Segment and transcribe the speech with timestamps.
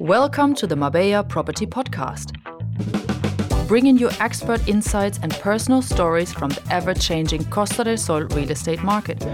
[0.00, 2.30] Welcome to the Marbella Property Podcast,
[3.66, 8.52] bringing you expert insights and personal stories from the ever changing Costa del Sol real
[8.52, 9.26] estate market.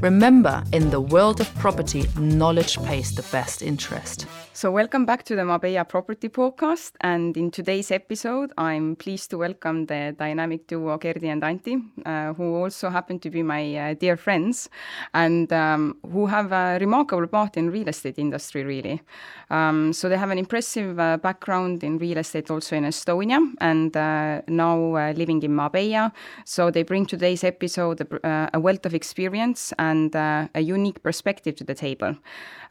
[0.00, 4.26] Remember, in the world of property, knowledge pays the best interest.
[4.58, 6.94] So, welcome back to the Marbella Property Podcast.
[7.00, 12.34] And in today's episode, I'm pleased to welcome the dynamic duo Gerdi and Antti, uh,
[12.34, 14.68] who also happen to be my uh, dear friends
[15.14, 19.00] and um, who have a remarkable part in real estate industry, really.
[19.48, 23.96] Um, so, they have an impressive uh, background in real estate also in Estonia and
[23.96, 26.12] uh, now uh, living in Marbella.
[26.44, 31.54] So, they bring today's episode a, uh, a wealth of experience and a unique perspective
[31.54, 32.16] to the table.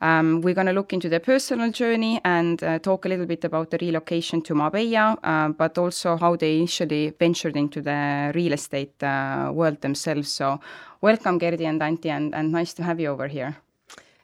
[0.02, 3.46] Um, we're going to look into their personal journey and uh, talk a little bit
[3.46, 8.54] about the relocation to Marbella, uh, but also how they initially ventured into the real
[8.54, 10.30] estate uh, world themselves.
[10.30, 10.60] So,
[11.02, 13.58] welcome, Gerdi and Antti, and, and nice to have you over here.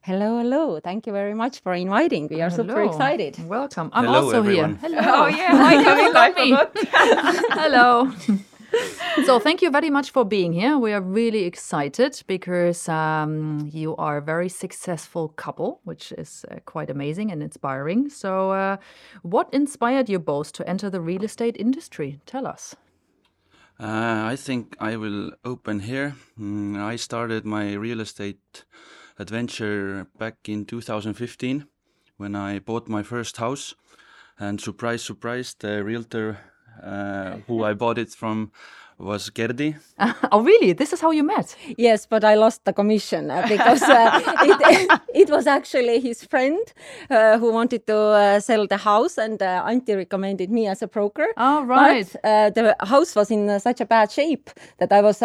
[0.01, 0.79] Hello, hello.
[0.81, 2.27] Thank you very much for inviting.
[2.27, 2.67] We are hello.
[2.67, 3.37] super excited.
[3.47, 3.89] Welcome.
[3.93, 4.75] I'm hello, also everyone.
[4.75, 4.89] here.
[4.89, 5.01] Hello.
[5.05, 5.55] Oh, yeah.
[5.63, 6.71] Hi, Camilla.
[7.61, 8.11] hello.
[9.25, 10.77] so thank you very much for being here.
[10.77, 16.55] We are really excited because um, you are a very successful couple, which is uh,
[16.65, 18.09] quite amazing and inspiring.
[18.09, 18.77] So, uh,
[19.21, 22.19] what inspired you both to enter the real estate industry?
[22.25, 22.75] Tell us.
[23.79, 26.15] Uh, I think I will open here.
[26.39, 28.65] Mm, I started my real estate
[29.19, 31.65] adventure back in 2015
[32.17, 33.75] when I bought my first house.
[34.39, 36.39] And surprise, surprise, the realtor
[36.81, 38.51] uh, who I bought it from
[38.97, 39.75] was Gerdi.
[40.31, 40.73] oh, really?
[40.73, 41.55] This is how you met?
[41.77, 46.59] Yes, but I lost the commission uh, because uh, it, it, was actually his friend
[47.09, 50.87] uh, who wanted to uh, sell the house, and uh, Antti recommended me as a
[50.87, 51.27] broker.
[51.37, 52.07] Oh, right.
[52.11, 55.21] But uh, the house was in such a bad shape that I was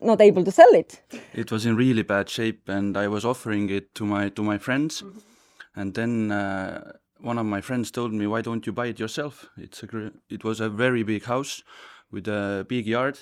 [0.00, 1.00] not able to sell it.
[1.32, 4.58] It was in really bad shape, and I was offering it to my to my
[4.58, 5.80] friends, mm -hmm.
[5.80, 6.30] and then
[7.20, 9.48] one of my friends told me, "Why don't you buy it yourself?
[9.56, 11.62] It's a it was a very big house
[12.10, 13.18] with a big yard."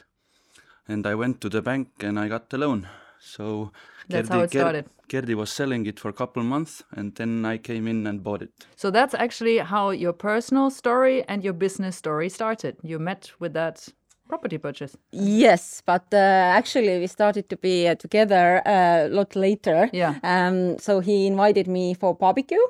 [0.88, 2.88] And I went to the bank and I got the loan.
[3.20, 3.70] So
[4.08, 4.84] that's Gerdi, how it started.
[5.08, 8.42] Gerdi was selling it for a couple months, and then I came in and bought
[8.42, 8.50] it.
[8.76, 12.76] So that's actually how your personal story and your business story started.
[12.82, 13.88] You met with that
[14.28, 14.96] property purchase.
[15.12, 19.88] Yes, but uh, actually we started to be uh, together uh, a lot later.
[19.92, 20.14] Yeah.
[20.24, 22.66] Um, so he invited me for barbecue.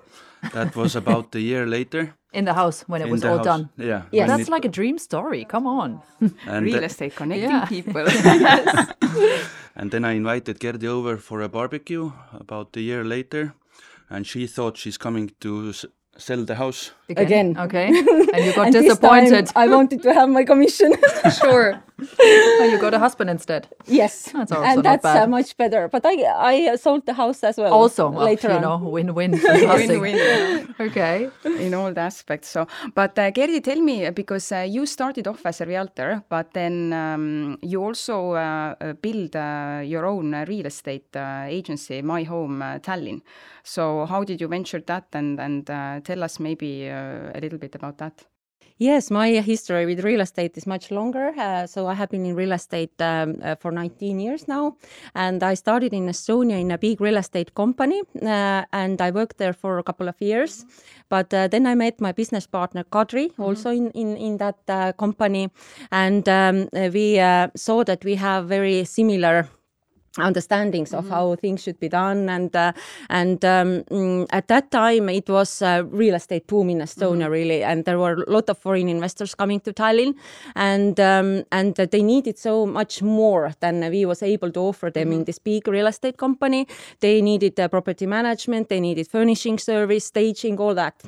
[0.53, 2.14] That was about a year later.
[2.32, 3.69] In the house when it In was all house, done.
[3.76, 4.03] Yeah.
[4.10, 4.28] Yes.
[4.28, 5.44] That's like a dream story.
[5.44, 6.00] Come on.
[6.47, 7.66] And Real the- estate connecting Yeah.
[7.66, 8.04] people.
[9.75, 13.54] And then I invited Gerdi over for a barbecue about a year later,
[14.10, 15.86] and she thought she's coming to s-
[16.19, 16.92] sell the house.
[17.08, 17.56] Again.
[17.58, 17.86] Okay.
[17.86, 19.47] And you got And this disappointed.
[19.47, 20.92] time I wanted to have my commission.
[21.41, 21.82] sure.
[22.60, 23.68] Oh, you got a husband instead.
[23.86, 25.22] yes, That's also and not that's bad.
[25.24, 25.88] Uh, much better.
[25.88, 27.72] But I I uh, sold the house as well.
[27.72, 28.62] Also, well, later you on.
[28.62, 29.32] know, win-win.
[29.78, 30.64] Win-win, yeah.
[30.86, 31.28] Okay.
[31.44, 32.48] in all the aspects.
[32.48, 36.22] So, but uh, Gerdi, tell me uh, because uh, you started off as a realtor,
[36.28, 41.44] but then um, you also uh, uh, build uh, your own uh, real estate uh,
[41.48, 43.22] agency, My Home uh, Tallinn.
[43.64, 47.58] So, how did you venture that, and and uh, tell us maybe uh, a little
[47.58, 48.24] bit about that?
[48.82, 51.32] Yes, my history with real estate is much longer.
[51.38, 54.76] Uh, so I have been in real estate um, uh, for 19 years now,
[55.15, 59.38] and I started in Estonia in a big real estate company, uh, and I worked
[59.38, 60.65] there for a couple of years.
[61.09, 64.93] But uh, then I met my business partner Kadri, also in in in that uh,
[64.99, 65.49] company,
[65.93, 67.22] and um, uh, we
[67.54, 69.47] saw that we have very similar
[70.18, 72.28] understandings of how things should be done.
[72.28, 72.72] And uh,
[73.08, 77.62] and um, mm, at that time it was a real estate boom in Estonia really.
[77.62, 80.14] And there were a lot of foreign investors coming to Tallinn.
[80.54, 85.12] And um, and they needed so much more than we was able to offer them
[85.12, 86.66] in this big real estate company.
[87.00, 88.68] They needed uh, property management.
[88.68, 91.02] They needed furnishing service staging all that.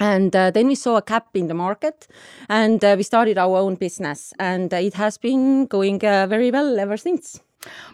[0.00, 2.06] And uh, then we saw a gap in the market.
[2.48, 4.32] And uh, we started our own business.
[4.38, 7.40] And uh, it has been going uh, very well ever since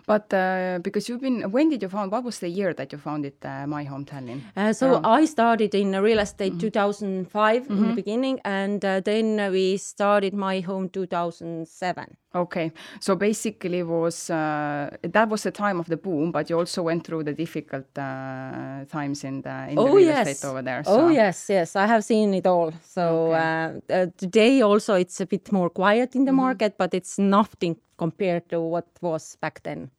[0.07, 2.13] But uh, because you've been, when did you found?
[2.13, 4.43] What was the year that you founded uh, My Home Tallinn?
[4.57, 9.77] Uh, so I started in real estate 2005 in the beginning, and uh, then we
[9.77, 12.17] started my home 2007.
[12.35, 16.83] Okay, so basically was uh, that was the time of the boom, but you also
[16.83, 20.63] went through the difficult uh, times in the in the oh real yes, estate over
[20.63, 20.83] there.
[20.87, 22.73] oh yes, yes, I have seen it all.
[22.83, 27.19] So uh, uh, today also it's a bit more quiet in the market, but it's
[27.19, 29.91] nothing compared to what was back then.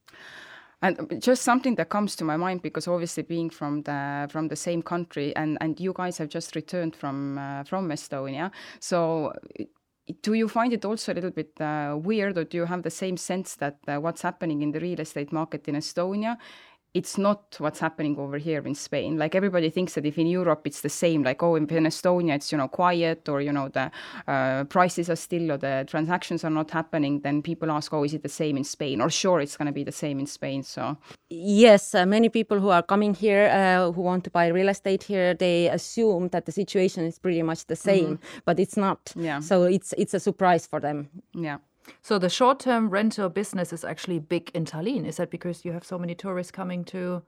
[0.81, 4.55] And just something that comes to my mind because obviously being from the from the
[4.55, 9.31] same country and and you guys have just returned from uh, from Estonia, so.
[10.21, 12.89] Do you find it also a little bit uh, weird, or do you have the
[13.03, 16.35] same sense that uh, what's happening in the real estate market in Estonia
[16.93, 19.17] it's not what's happening over here in Spain.
[19.17, 22.51] Like everybody thinks that if in Europe it's the same, like oh, in Estonia it's
[22.51, 23.91] you know quiet or you know the
[24.27, 28.13] uh, prices are still or the transactions are not happening, then people ask, oh, is
[28.13, 29.01] it the same in Spain?
[29.01, 30.63] Or sure, it's going to be the same in Spain.
[30.63, 30.97] So
[31.29, 35.03] yes, uh, many people who are coming here uh, who want to buy real estate
[35.03, 38.39] here, they assume that the situation is pretty much the same, mm-hmm.
[38.45, 39.13] but it's not.
[39.15, 39.39] Yeah.
[39.39, 41.09] So it's it's a surprise for them.
[41.33, 41.57] Yeah.
[42.01, 45.05] So the short-term rental business is actually big in Tallinn.
[45.05, 47.21] Is that because you have so many tourists coming to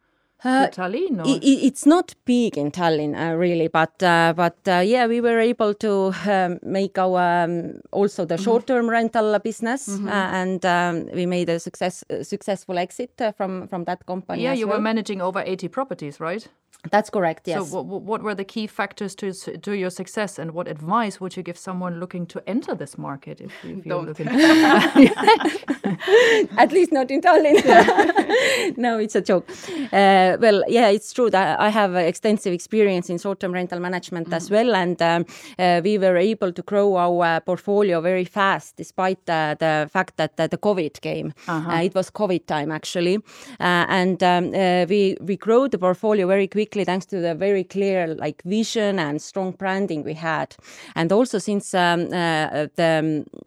[0.43, 1.25] uh, Tallinn?
[1.25, 5.39] It, it's not big in Tallinn, uh, really, but uh, but uh, yeah, we were
[5.39, 8.43] able to um, make our um, also the mm-hmm.
[8.43, 10.07] short-term rental business, mm-hmm.
[10.07, 14.43] Uh, and um, we made a success successful exit uh, from from that company.
[14.43, 14.77] Yeah, you well.
[14.77, 16.47] were managing over eighty properties, right?
[16.92, 17.48] That's correct.
[17.48, 17.69] Yes.
[17.69, 21.36] So, what, what were the key factors to to your success, and what advice would
[21.36, 23.42] you give someone looking to enter this market?
[23.42, 24.27] If, if you're looking,
[26.57, 28.77] at least not in Tallinn.
[28.86, 29.50] no, it's a joke.
[29.92, 34.33] Uh, well, yeah, it's true that I have extensive experience in short-term rental management mm.
[34.33, 35.25] as well, and um,
[35.57, 40.38] uh, we were able to grow our portfolio very fast, despite uh, the fact that
[40.38, 41.31] the COVID came.
[41.48, 41.86] -huh.
[41.86, 43.16] it was COVID time actually,
[43.60, 47.35] uh, and um, uh, we we grew the portfolio very quickly quickly thanks to the
[47.35, 50.56] very clear like vision and strong branding we had.
[50.95, 53.44] And also since um, uh, the um,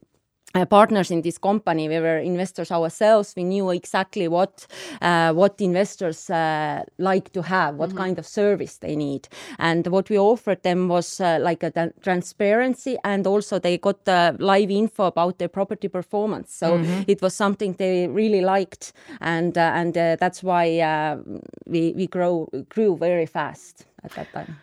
[0.54, 1.88] uh, partners in this company.
[1.88, 3.34] We were investors ourselves.
[3.36, 4.66] We knew exactly what
[5.02, 7.98] uh, what investors uh, like to have what mm-hmm.
[7.98, 9.28] kind of service they need.
[9.58, 14.36] And what we offered them was uh, like a transparency and also they got the
[14.38, 16.54] live info about their property performance.
[16.54, 17.02] So mm-hmm.
[17.06, 21.16] it was something they really liked and uh, and uh, that's why
[21.66, 24.56] we we grow grew very fast at that time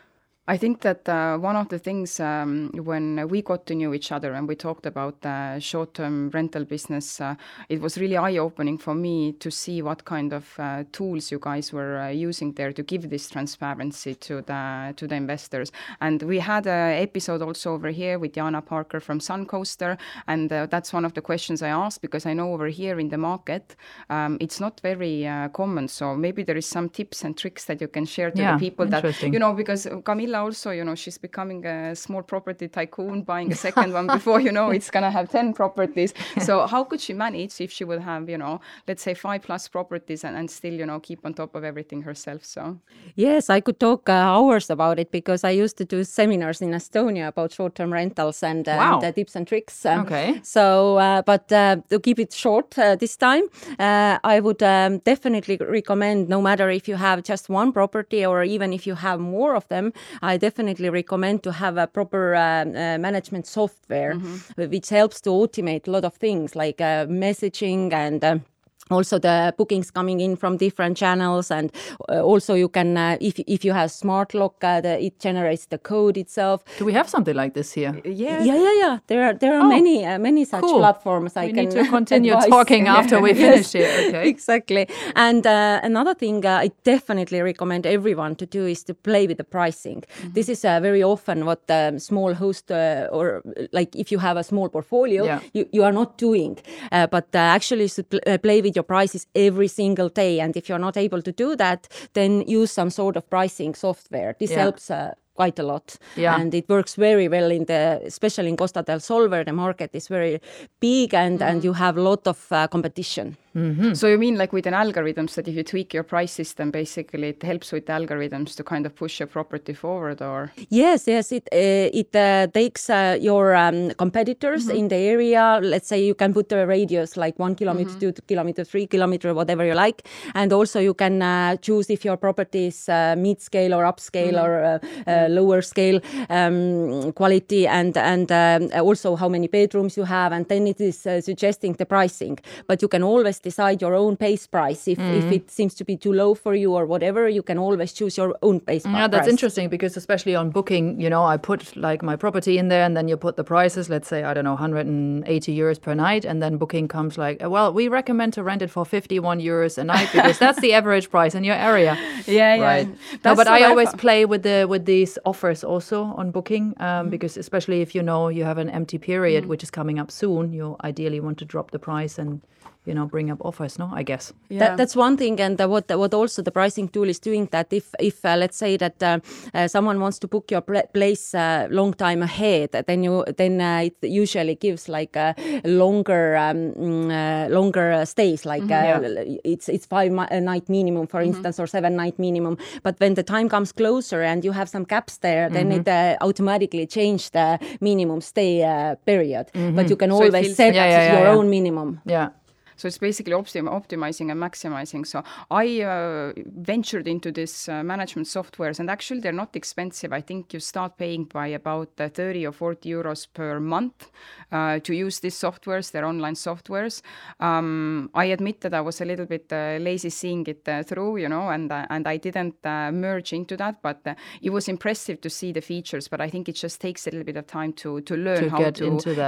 [0.47, 4.11] I think that uh, one of the things um, when we got to know each
[4.11, 7.33] other and we talked about the short-term rental business, uh,
[7.67, 11.73] it was really eye-opening for me to see what kind of uh, tools you guys
[11.73, 15.71] were uh, using there to give this transparency to the to the investors.
[15.99, 19.97] And we had an episode also over here with Jana Parker from Suncoaster,
[20.27, 23.09] and uh, that's one of the questions I asked because I know over here in
[23.09, 23.75] the market
[24.11, 25.87] um, it's not very uh, common.
[25.87, 28.59] So maybe there is some tips and tricks that you can share to yeah, the
[28.59, 33.23] people that you know because Camilla also, you know, she's becoming a small property tycoon,
[33.23, 36.13] buying a second one before you know it's gonna have ten properties.
[36.41, 39.67] So how could she manage if she would have, you know, let's say five plus
[39.67, 42.45] properties and, and still, you know, keep on top of everything herself?
[42.45, 42.79] So
[43.15, 46.71] yes, I could talk uh, hours about it because I used to do seminars in
[46.71, 48.95] Estonia about short-term rentals and, uh, wow.
[48.95, 49.85] and uh, tips and tricks.
[49.85, 50.39] Um, okay.
[50.43, 53.43] So, uh, but uh, to keep it short uh, this time,
[53.79, 58.73] I would um, definitely recommend, no matter if you have just one property or even
[58.73, 59.93] if you have more of them,
[60.25, 64.69] I definitely recommend to have a proper uh, uh, management software, mm-hmm.
[64.69, 68.45] which helps to automate a lot of things like uh, messaging and um,
[68.91, 71.71] also the bookings coming in from different channels and
[72.09, 75.65] uh, also you can uh, if if you have smart lock uh, the, it generates
[75.67, 76.63] the code itself.
[76.77, 77.99] Do we have something like this here?
[78.05, 78.43] Yeah.
[78.43, 78.97] Yeah yeah yeah.
[79.07, 80.77] There are there are oh, many uh, many such cool.
[80.77, 84.29] platforms i we can need to continue talking after we finish yes, here okay.
[84.29, 84.87] exactly.
[85.15, 89.37] And uh, another thing uh, i definitely recommend everyone to do is to play with
[89.37, 90.03] the pricing.
[90.03, 90.33] Mm-hmm.
[90.33, 93.41] this is very often what the um, small host or
[93.71, 95.39] like if you have a small portfolio yeah.
[95.53, 96.57] you, you are not doing.
[96.91, 100.39] But actually pl- play with your prices every single day.
[100.39, 104.35] And if you're not able to do that, then use some sort of pricing software.
[104.39, 104.61] This yeah.
[104.61, 105.97] helps uh, quite a lot.
[106.15, 106.39] Yeah.
[106.39, 109.91] And it works very well in the, especially in Costa del Sol, where the market
[109.93, 110.39] is very
[110.79, 111.49] big and, mm-hmm.
[111.49, 113.37] and you have a lot of uh, competition.
[113.55, 113.93] Mm-hmm.
[113.93, 117.29] So you mean like with an algorithms that if you tweak your price system, basically
[117.29, 120.51] it helps with the algorithms to kind of push your property forward, or?
[120.69, 121.31] Yes, yes.
[121.31, 124.77] It uh, it uh, takes uh, your um, competitors mm-hmm.
[124.77, 125.59] in the area.
[125.63, 127.99] Let's say you can put a radius like one kilometer, mm-hmm.
[127.99, 132.17] two kilometer, three kilometer, whatever you like, and also you can uh, choose if your
[132.17, 134.45] property is uh, mid scale or upscale mm-hmm.
[134.45, 140.31] or uh, lower scale um, quality, and and um, also how many bedrooms you have,
[140.31, 142.39] and then it is suggesting the pricing.
[142.67, 144.87] But you can always decide your own base price.
[144.87, 145.17] If, mm.
[145.17, 148.17] if it seems to be too low for you or whatever, you can always choose
[148.17, 148.95] your own base price.
[148.95, 152.67] Yeah, that's interesting because especially on booking, you know, I put like my property in
[152.67, 155.93] there and then you put the prices, let's say, I don't know, 180 euros per
[155.93, 156.25] night.
[156.25, 159.83] And then booking comes like, well, we recommend to rent it for 51 euros a
[159.83, 161.97] night because that's the average price in your area.
[162.25, 162.87] Yeah, right.
[162.87, 163.17] yeah.
[163.23, 167.09] No, but I always play with the with these offers also on booking um, mm.
[167.09, 169.47] because especially if you know you have an empty period mm.
[169.47, 172.41] which is coming up soon, you ideally want to drop the price and
[172.85, 173.79] you know, bring up offers.
[173.79, 174.33] No, I guess.
[174.49, 174.59] Yeah.
[174.59, 177.73] That, that's one thing, and uh, what what also the pricing tool is doing that
[177.73, 179.19] if if uh, let's say that uh,
[179.53, 183.61] uh, someone wants to book your pla- place uh, long time ahead, then you then
[183.61, 188.99] uh, it usually gives like a longer um, mm, uh, longer stays, like uh,
[189.43, 190.11] it's it's five
[190.41, 192.57] night minimum, for instance, or seven night minimum.
[192.83, 196.17] But when the time comes closer and you have some gaps there, then it uh,
[196.21, 199.51] automatically changes the minimum stay uh, period.
[199.75, 201.37] But you can So always feels set Yeah, yeah, yeah, your yeah.
[201.37, 202.01] own minimum.
[202.05, 202.29] Yeah.
[202.75, 205.05] So it's basically optim- optimizing and maximizing.
[205.05, 210.11] So I uh, ventured into this uh, management softwares, and actually they're not expensive.
[210.13, 214.11] I think you start paying by about uh, 30 or 40 euros per month
[214.51, 217.01] uh, to use these softwares, their online softwares.
[217.39, 221.17] Um, I admit that I was a little bit uh, lazy seeing it uh, through,
[221.17, 224.67] you know, and uh, and I didn't uh, merge into that, but uh, it was
[224.67, 226.07] impressive to see the features.
[226.07, 228.49] But I think it just takes a little bit of time to to learn To
[228.49, 228.85] how to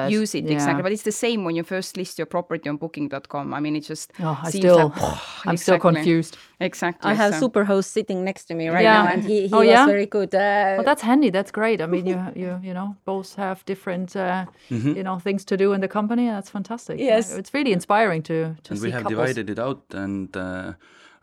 [0.09, 0.53] use it yeah.
[0.53, 0.83] exactly.
[0.83, 3.36] But it's the same when you first list your property on Booking.com.
[3.37, 6.37] I mean, it just Oh, I seems still, like, I'm still confused.
[6.59, 7.11] Exactly.
[7.11, 9.03] I have so- Superhost sitting next to me right Yeah.
[9.03, 9.85] now, and he, he Oh, was yeah?
[9.85, 10.33] very good.
[10.35, 11.29] Uh, Well, that's handy.
[11.31, 11.81] That's great.
[11.81, 15.73] I mean, you you you know both have different uh, you know things to do
[15.73, 16.25] in the company.
[16.27, 16.99] That's fantastic.
[16.99, 17.37] Yes.
[17.37, 19.19] it's really inspiring to to and see we have couples.
[19.27, 20.73] divided it out and uh,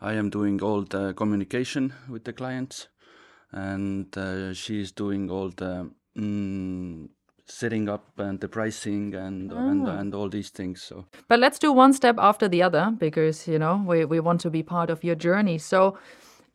[0.01, 2.89] i am doing all the communication with the clients
[3.51, 7.07] and uh, she's doing all the mm,
[7.45, 11.71] setting up and the pricing and and, and all these things so But let's do
[11.71, 15.03] one step after the other because you know we we want to be part of
[15.03, 15.57] your journey.
[15.57, 15.97] So.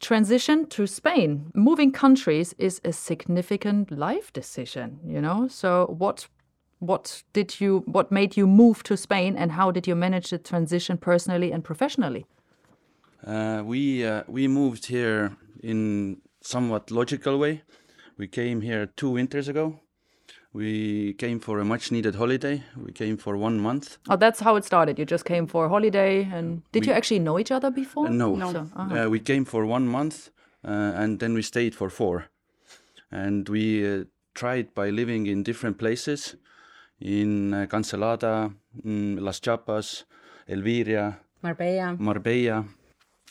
[0.02, 1.52] Transition to Spain.
[1.54, 5.46] Moving countries is a significant life decision, you know.
[5.48, 6.26] So what
[6.78, 10.38] what did you what made you move to Spain and how did you manage the
[10.38, 12.24] transition personally and professionally?
[13.26, 17.62] uh, we uh, we moved here in somewhat logical way
[18.16, 19.80] we came here two winters ago
[20.52, 24.56] we came for a much needed holiday we came for one month Oh, that's how
[24.56, 24.98] it started.
[24.98, 28.06] You just came for a holiday, and did you actually know each other before?
[28.06, 28.38] Uh, no.
[28.52, 29.06] So, uh-huh.
[29.06, 30.30] Uh, we came for one month
[30.64, 32.26] uh, and then we stayed for four.
[33.10, 34.04] And we uh,
[34.34, 36.36] tried by living in different places
[37.00, 38.52] in uh, Cancelada,
[38.84, 40.04] mm, Las Chapas,
[40.48, 41.96] Elviria, Marbella.
[41.98, 42.64] Marbella.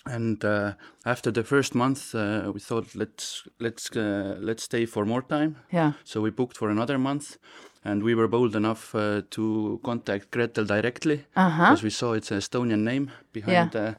[0.09, 0.73] And uh,
[1.05, 5.55] after the first month, uh, we thought let's let's uh, let's stay for more time.
[5.73, 5.91] yeah.
[6.03, 7.37] So we booked for another month,
[7.83, 11.65] and we were bold enough uh, to contact Gretel directly Uh-huh.
[11.69, 13.93] because we saw it's an Estonian name behind, uh,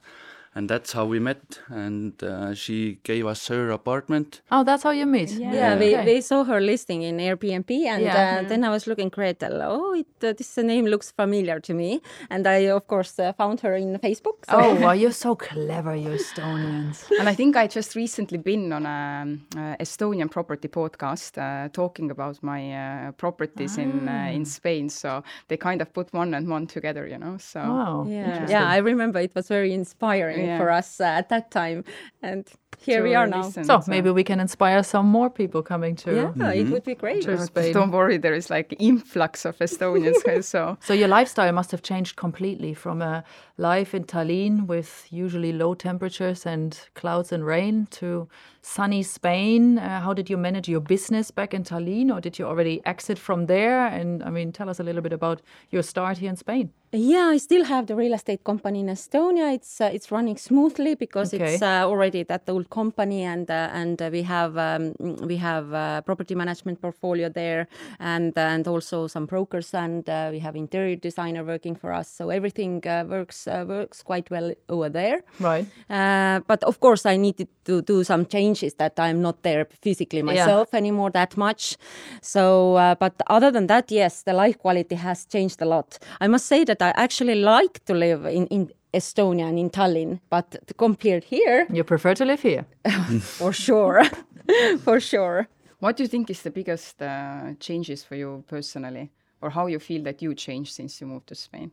[0.55, 1.61] and that's how we met.
[1.69, 4.43] And uh, she gave us her apartment.
[4.51, 6.05] Oh, that's how you met Yeah, we, Okay.
[6.15, 8.41] we saw her listing in Airbnb, and Yeah.
[8.43, 9.63] uh, then I was looking Gretel.
[9.63, 13.61] Oh, it, uh, this name looks familiar to me, and I of course uh, found
[13.61, 14.39] her in Facebook.
[14.49, 14.57] So.
[14.59, 17.05] Oh, well, you're so clever, you Estonians.
[17.19, 22.11] And I think I just recently been on a, uh Estonian property podcast uh, talking
[22.11, 24.35] about my uh, properties in uh, Ah.
[24.37, 24.89] in Spain.
[24.91, 27.37] So they kind of put one and one together, you know.
[27.39, 28.07] So Wow.
[28.09, 30.59] Yeah, yeah, I remember it was very inspiring Yeah.
[30.59, 31.85] for us uh, at that time,
[32.23, 33.45] and here we are now.
[33.47, 36.33] listen, So maybe we can inspire some more people coming to.
[36.37, 37.23] Yeah, it would be great.
[37.23, 37.73] To Spain.
[37.75, 40.45] Don't worry, there is like influx of Estonians.
[40.45, 43.23] so So your lifestyle must have changed completely from a
[43.59, 48.29] life in Tallinn with usually low temperatures and clouds and rain to
[48.63, 49.79] sunny Spain.
[49.79, 53.19] Uh, how did you manage your business back in Tallinn, or did you already exit
[53.19, 53.87] from there?
[53.87, 56.71] And I mean, tell us a little bit about your start here in Spain.
[56.93, 59.55] Yeah, I still have the real estate company in Estonia.
[59.55, 61.55] It's uh, it's running smoothly because Okay.
[61.55, 64.95] it's uh, already that company, and uh, and uh, we have um,
[65.27, 70.39] we have uh, property management portfolio there, and and also some brokers, and uh, we
[70.41, 72.09] have interior designer working for us.
[72.09, 75.23] So everything uh, works uh, works quite well over there.
[75.39, 75.67] Right.
[75.89, 80.23] Uh, but of course, I needed to do some changes that I'm not there physically
[80.23, 81.77] myself anymore that much.
[82.23, 85.99] So, uh, but other than that, yes, the life quality has changed a lot.
[86.21, 90.21] I must say that I actually like to live in, in Estonia and in Tallinn,
[90.31, 92.65] but compared here, You prefer to live here?
[93.21, 94.05] for sure,
[94.85, 95.49] for sure.
[95.79, 99.79] what do you think is the biggest uh, changes for you personally, or how you
[99.79, 101.71] feel that you changed since you moved to Spain?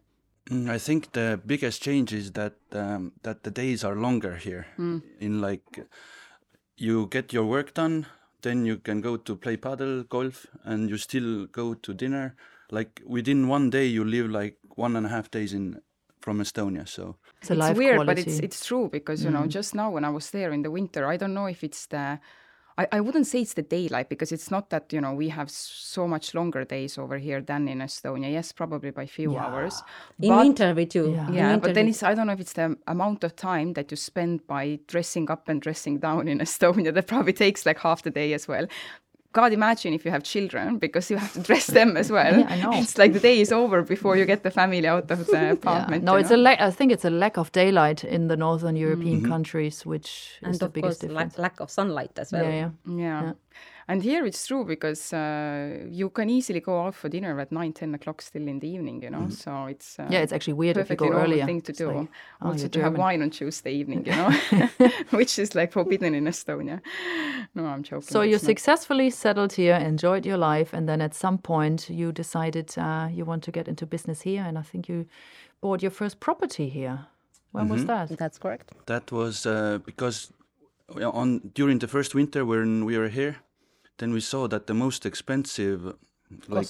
[0.49, 4.65] Mm, I think the biggest change is that um, that the days are longer here.
[5.19, 5.85] In like,
[6.77, 8.05] you get your work done,
[8.41, 12.35] then you can go to play padel, golf, and you still go to dinner.
[12.71, 15.81] Like within one day, you live like one and a half days in
[16.27, 16.85] from Estonia.
[16.85, 18.23] So It's a it's weird, quality.
[18.23, 19.55] but it's it's true because you know mm.
[19.57, 22.19] just now when I was there in the winter, I don't know if it's the.
[22.79, 25.49] I, I wouldn't say it's the daylight because it's not that you know we have
[25.95, 28.29] so much longer days over here than in Estonia.
[28.37, 29.75] Yes, probably by a few hours.
[30.19, 31.03] In but- winter, we do.
[31.11, 31.31] Yeah.
[31.39, 33.97] Yeah, but then it's I don't know if it's the amount of time that you
[33.97, 38.11] spend by dressing up and dressing down in Estonia that probably takes like half the
[38.11, 38.67] day as well.
[39.33, 42.39] God, imagine if you have children because you have to dress them as well.
[42.39, 42.71] Yeah, I know.
[42.73, 45.33] It's like the day is over before you get the family out of the apartment.
[45.47, 45.51] Yeah.
[45.51, 46.03] apartment.
[46.03, 46.37] No, it's know?
[46.37, 46.61] a lack.
[46.61, 49.31] I think it's a lack of daylight in the northern European mm-hmm.
[49.31, 51.37] countries, which is and the of biggest course, difference.
[51.37, 52.43] lack, lack of sunlight as well.
[52.43, 52.69] yeah, yeah.
[52.85, 53.23] Yeah.
[53.23, 53.33] Yeah.
[53.89, 57.71] And here it's true because uh, you can easily go out for dinner at 9,
[57.71, 59.97] 10 o'clock still in the evening, you know, so it's.
[59.97, 61.45] Uh, Yeah, it's actually weird if you perfectly go normal earlier.
[61.45, 61.91] thing to It's do.
[61.91, 62.09] like,
[62.41, 64.29] oh, also you're to have wine on Tuesday evening, you know,
[65.11, 66.81] which is like forbidden in Estonia.
[67.55, 68.07] No, I'm joking.
[68.09, 72.77] So you successfully settled here, enjoyed your life, and then at some point you decided
[72.77, 75.05] uh, you want to get into business here, and I think you
[75.61, 77.05] bought your first property here.
[77.53, 78.17] When was that?
[78.17, 78.73] That's correct.
[78.85, 80.31] That was uh, because
[81.01, 83.37] uh, on during the first winter when we were here,
[83.97, 85.93] then we saw that the most expensive
[86.47, 86.67] like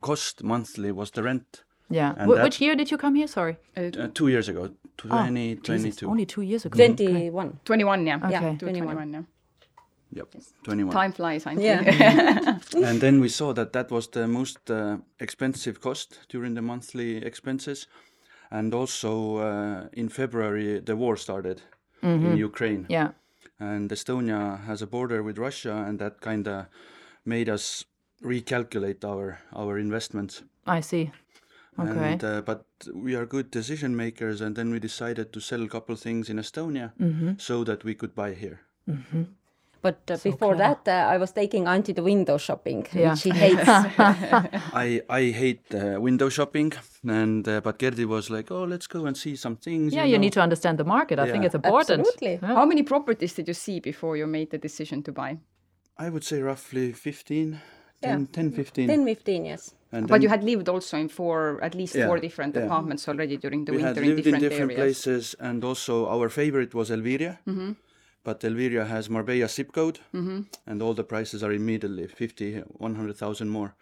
[0.00, 1.64] cost monthly was the rent.
[1.90, 2.14] Yeah.
[2.26, 3.26] Wh- which year did you come here?
[3.28, 3.56] Sorry.
[3.76, 4.68] Uh, two years ago,
[5.04, 6.06] Oh, 2022.
[6.10, 6.76] only two years ago.
[6.76, 7.60] 21.
[7.64, 8.16] 21, yeah.
[8.16, 8.30] Okay.
[8.30, 8.94] Yeah, 21.
[8.96, 9.22] 21, yeah.
[10.10, 10.34] Yep,
[10.64, 10.92] 21.
[10.92, 11.62] Time flies, I think.
[11.62, 12.58] Yeah.
[12.88, 17.16] and then we saw that that was the most uh, expensive cost during the monthly
[17.24, 17.86] expenses
[18.50, 21.60] and also uh, in february the war started
[22.02, 23.08] in ukraine Yeah.
[23.60, 26.66] And estonia has a border with russia and that kind of
[27.24, 27.84] made us
[28.22, 31.10] recalculate our our investments I see.
[31.78, 32.12] Okay.
[32.12, 35.68] and uh, but we are good decision makers and then we decided to sell a
[35.68, 36.92] couple things in estonia
[37.40, 38.60] so that we could buy here
[39.80, 43.10] But uh, before that, uh, I was taking Antti to window shopping, Yeah.
[43.10, 43.68] which she hates.
[44.74, 46.72] I I hate uh, window shopping,
[47.06, 50.12] and uh, but Gerdi was like, "Oh, let's go and see some things." yeah, you
[50.16, 50.20] know.
[50.20, 51.18] need to understand the market.
[51.18, 52.00] I think it's important.
[52.00, 52.38] Absolutely.
[52.42, 52.54] Yeah.
[52.54, 55.38] How many properties did you see before you made the decision to buy?
[55.96, 57.58] I would say roughly 15,
[58.02, 58.16] Yeah.
[58.16, 58.88] 10, 10 15.
[58.88, 59.74] 10, 15 years.
[59.92, 62.64] and But then you had lived also in four, at least Yeah, four different yeah.
[62.66, 65.02] apartments already during the we had winter in lived in different, different areas.
[65.02, 67.38] places, and also our favorite was Elviria.
[67.46, 67.72] Mm-hmm.
[68.28, 70.00] But Elviria has Marbella zip code,
[70.66, 73.74] and all the prices are immediately 50, 100,000 more.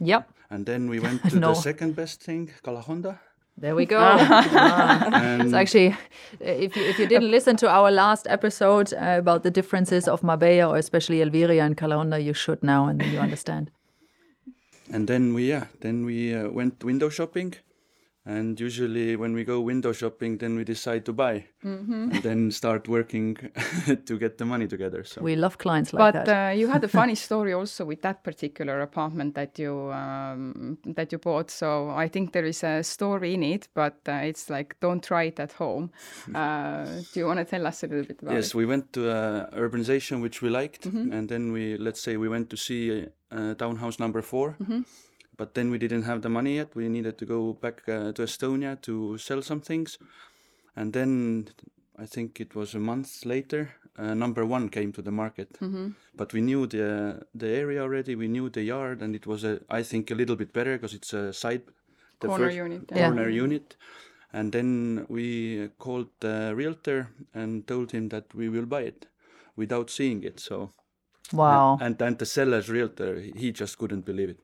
[0.00, 0.28] Yep.
[0.50, 1.48] And then we went to No.
[1.50, 3.20] the second best thing, Calahonda.
[3.56, 3.98] There we go.
[4.00, 5.38] Ah.
[5.44, 5.94] It's actually,
[6.40, 10.22] if you, if you didn't listen to our last episode uh, about the differences of
[10.24, 13.70] Marbella or especially Elviria and Calahonda, you should now, and then you understand.
[14.92, 17.54] And then we yeah, then we uh, went window shopping,
[18.24, 22.10] and usually when we go window shopping, then we decide to buy, Mm-hmm.
[22.12, 23.36] and then start working
[24.06, 25.04] to get the money together.
[25.04, 26.50] So We love clients like But that.
[26.50, 31.12] uh, you had a funny story also with that particular apartment that you um, that
[31.12, 31.50] you bought.
[31.50, 35.24] So I think there is a story in it, but uh, it's like don't try
[35.24, 35.90] it at home.
[36.34, 38.54] Uh, do you want to tell us a little bit about yes, it?
[38.54, 42.48] we went to uh, urbanization which we liked, and then we let's say we went
[42.50, 44.56] to see uh, townhouse number 4
[45.42, 46.76] But then we didn't have the money yet.
[46.76, 49.98] We needed to go back uh, to Estonia to sell some things,
[50.76, 51.48] and then
[51.98, 53.74] I think it was a month later.
[53.98, 55.48] Uh, number one came to the market,
[56.14, 58.14] but we knew the the area already.
[58.14, 60.94] We knew the yard, and it was a I think a little bit better because
[60.94, 61.62] it's a side
[62.20, 62.98] the Corner first unit, yeah.
[62.98, 63.08] Yeah.
[63.08, 63.76] corner unit.
[64.32, 65.26] And then we
[65.80, 69.06] called the realtor and told him that we will buy it
[69.56, 70.38] without seeing it.
[70.38, 70.70] So
[71.32, 71.78] wow.
[71.80, 74.40] and and the seller's realtor he just couldn't believe it.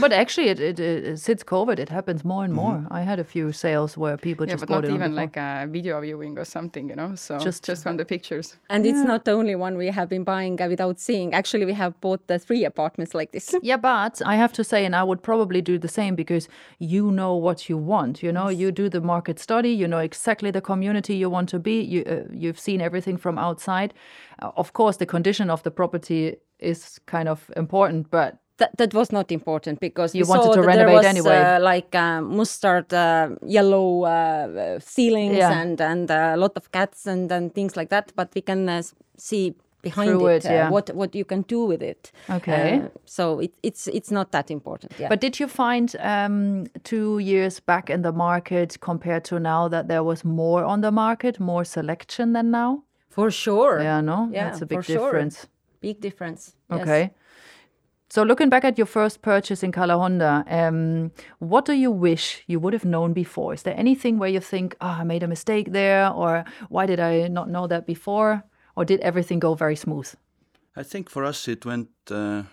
[0.00, 2.86] But actually, it, it, it since COVID, it happens more and more.
[2.90, 5.14] I had a few sales where people Yeah, just but bought not it on even
[5.14, 7.14] like a video viewing or something, you know.
[7.14, 8.56] So Just- just just from the pictures.
[8.70, 11.34] And it's not the only one we have been buying uh, without seeing.
[11.34, 13.54] Actually, we have bought the three apartments like this.
[13.62, 17.10] Yeah, but I have to say, and I would probably do the same because you
[17.10, 18.22] know what you want.
[18.22, 19.70] You know, you do the market study.
[19.70, 21.82] You know exactly the community you want to be.
[21.82, 23.92] You uh, you've seen everything from outside.
[24.42, 28.94] Uh, of course, the condition of the property is kind of important, but That, that
[28.94, 31.36] was not important because You wanted to renovate was, anyway.
[31.36, 35.60] Uh, like uh, mustard uh, yellow uh, uh, ceilings Yeah.
[35.62, 38.12] and and uh, a lot of cats and, and things like that.
[38.16, 38.82] But we can uh,
[39.18, 40.68] see behind Through it, it, yeah.
[40.68, 42.12] uh, what what you can do with it.
[42.30, 42.80] Okay.
[42.80, 44.92] Uh, so it, it's it's not that important.
[44.98, 45.08] Yeah.
[45.08, 49.86] But did you find um, two years back in the market compared to now that
[49.88, 52.82] there was more on the market, more selection than now?
[53.16, 53.80] for sure.
[53.82, 54.96] Yeah, no, Yeah, that's a big for sure.
[55.12, 55.46] difference.
[55.80, 56.54] Big difference.
[56.70, 56.80] yes.
[56.80, 57.10] Okay.
[58.08, 62.60] So looking back at your first purchase in Calahonda, um, what do you wish you
[62.60, 63.52] would have known before?
[63.52, 67.00] Is there anything where you think, oh, I made a mistake there, or why did
[67.00, 68.44] I not know that before,
[68.76, 70.08] or did everything go very smooth?
[70.76, 72.44] I think for us it went uh,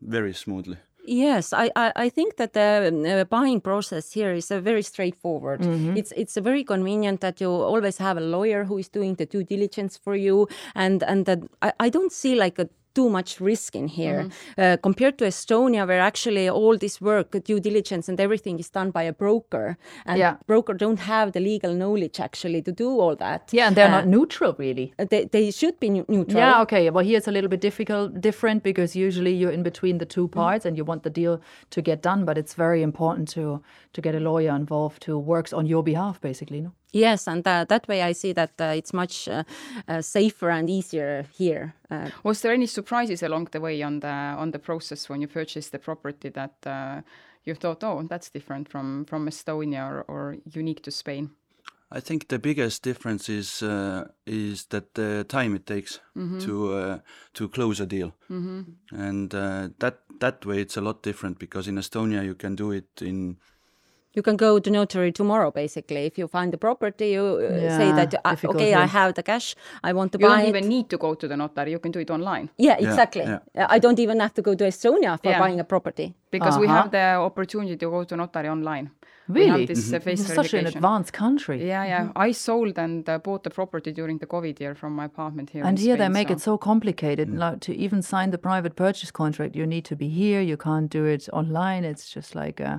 [0.00, 0.78] very smoothly.
[1.08, 5.60] Yes, I, I, I think that the uh, buying process here is uh, very straightforward.
[5.96, 9.44] It's it's very convenient that you always have a lawyer who is doing the due
[9.44, 13.70] diligence for you, and and that I, I don't see like a too much risk
[13.80, 14.20] in here
[14.62, 18.90] uh, compared to Estonia, where actually all this work, due diligence, and everything is done
[18.98, 19.66] by a broker,
[20.08, 20.34] and Yeah.
[20.52, 23.42] broker don't have the legal knowledge actually to do all that.
[23.58, 24.86] Yeah, and they're Uh, not neutral really.
[25.12, 26.40] They, they should be neutral.
[26.42, 26.90] Yeah, okay.
[26.90, 30.26] Well, here it's a little bit difficult, different because usually you're in between the two
[30.28, 31.34] parts and you want the deal
[31.74, 32.20] to get done.
[32.28, 33.44] But it's very important to
[33.94, 36.60] to get a lawyer involved who works on your behalf, basically.
[36.60, 36.70] No.
[36.92, 39.42] Yes, and uh, that way I see that uh, it's much uh,
[39.88, 41.74] uh, safer and easier here.
[41.90, 45.28] Uh, Was there any surprises along the way on the on the process when you
[45.28, 47.02] purchased the property that uh,
[47.44, 51.30] you thought, oh, that's different from from Estonia or, or unique to Spain?
[51.96, 56.00] I think the biggest difference is uh, is that the time it takes
[56.40, 56.98] to uh,
[57.34, 58.12] to close a deal,
[58.90, 62.72] and uh, that that way it's a lot different because in Estonia you can do
[62.72, 63.36] it in
[64.16, 66.06] you can go to notary tomorrow, basically.
[66.06, 69.54] If you find the property, you uh, say that, uh, okay, I have the cash,
[69.88, 70.56] I want to buy You buy don't it.
[70.56, 73.22] even need to go to the notary; you can do it online Yeah, Yeah, exactly.
[73.22, 73.38] yeah.
[73.62, 75.38] Uh, I don't even have to go to Estonia for Yeah.
[75.42, 76.08] buying a property.
[76.36, 76.82] because we Uh-huh.
[76.82, 78.86] have the opportunity to go to notary online.
[79.28, 79.50] We Really?
[79.50, 81.58] have this uh, face It's such an advanced country.
[81.72, 82.26] Yeah, yeah.
[82.26, 85.64] I sold and uh, bought the property during the COVID year from my apartment here.
[85.64, 86.34] And in here they make so.
[86.34, 87.28] it so complicated.
[87.44, 90.40] Like to even sign the private purchase contract, you need to be here.
[90.42, 91.82] You can't do it online.
[91.90, 92.78] It's just like uh,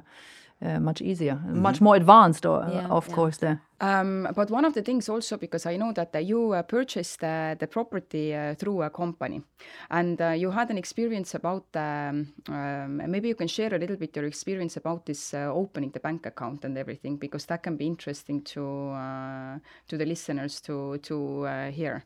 [0.61, 3.15] uh, much easier, much more advanced, or Yeah, of yeah.
[3.15, 3.61] course there.
[3.79, 7.23] Um, but one of the things also because I know that uh, you uh, purchased
[7.23, 9.41] uh, the property uh, through a company,
[9.89, 11.65] and uh, you had an experience about.
[11.75, 15.91] Um, um, maybe you can share a little bit your experience about this uh, opening
[15.91, 20.61] the bank account and everything, because that can be interesting to uh, to the listeners
[20.61, 22.03] to to uh, hear.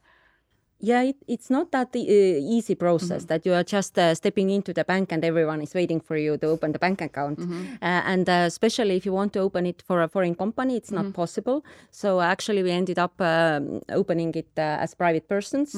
[0.83, 4.73] Yeah, it, it's not that uh, easy process that you are just uh, stepping into
[4.73, 7.39] the bank and everyone is waiting for you to open the bank account.
[7.39, 7.45] Uh,
[7.81, 11.13] and uh, especially if you want to open it for a foreign company, it's not
[11.13, 11.63] possible.
[11.91, 15.75] So actually, we ended up um, opening it uh, as private persons.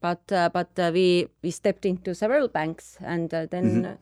[0.00, 3.96] But uh, but uh, we we stepped into several banks, and uh, then uh,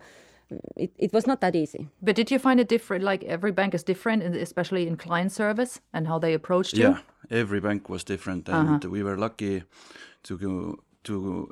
[0.76, 1.88] it, it was not that easy.
[2.00, 3.05] But did you find it different?
[3.05, 6.85] Like every bank is different, especially in client service and how they approached you.
[6.85, 6.98] yeah
[7.31, 9.62] every bank was different and we were lucky
[10.22, 11.48] to go to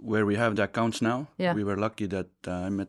[0.00, 1.54] where we have the accounts now Yeah.
[1.56, 2.88] we were lucky that uh, I met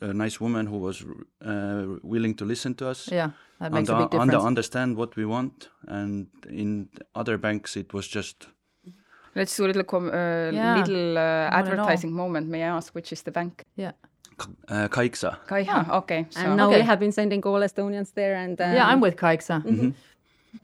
[0.00, 1.04] a nice woman who was
[1.44, 4.46] uh, willing to listen to us Yeah, that makes and, a big and difference.
[4.46, 8.46] understand what we want and in other banks it was just
[9.34, 12.48] Let's do a little com- uh, Yeah, little uh, advertising moment.
[12.48, 13.64] May I ask which is the bank?
[13.76, 13.92] yeah,
[14.68, 15.88] uh, Kaiksa Kaiha.
[16.00, 16.26] Okay.
[16.30, 16.80] So And now Okay.
[16.80, 18.86] we have been sending all Estonians there, and uh, yeah.
[18.92, 19.62] I'm with Kaiksa.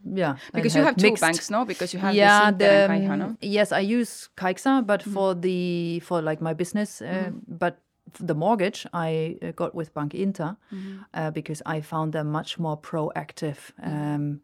[0.04, 3.18] Yeah, because you have two mixed- banks, now Because you have yeah, the Kaiha, um,
[3.18, 3.36] no?
[3.40, 7.78] yes, I use Kaiksa, but for the for like my business, uh, but
[8.20, 10.56] the mortgage I uh, got with Bankinter
[11.14, 13.58] uh, because I found them much more proactive.
[13.82, 14.40] Um,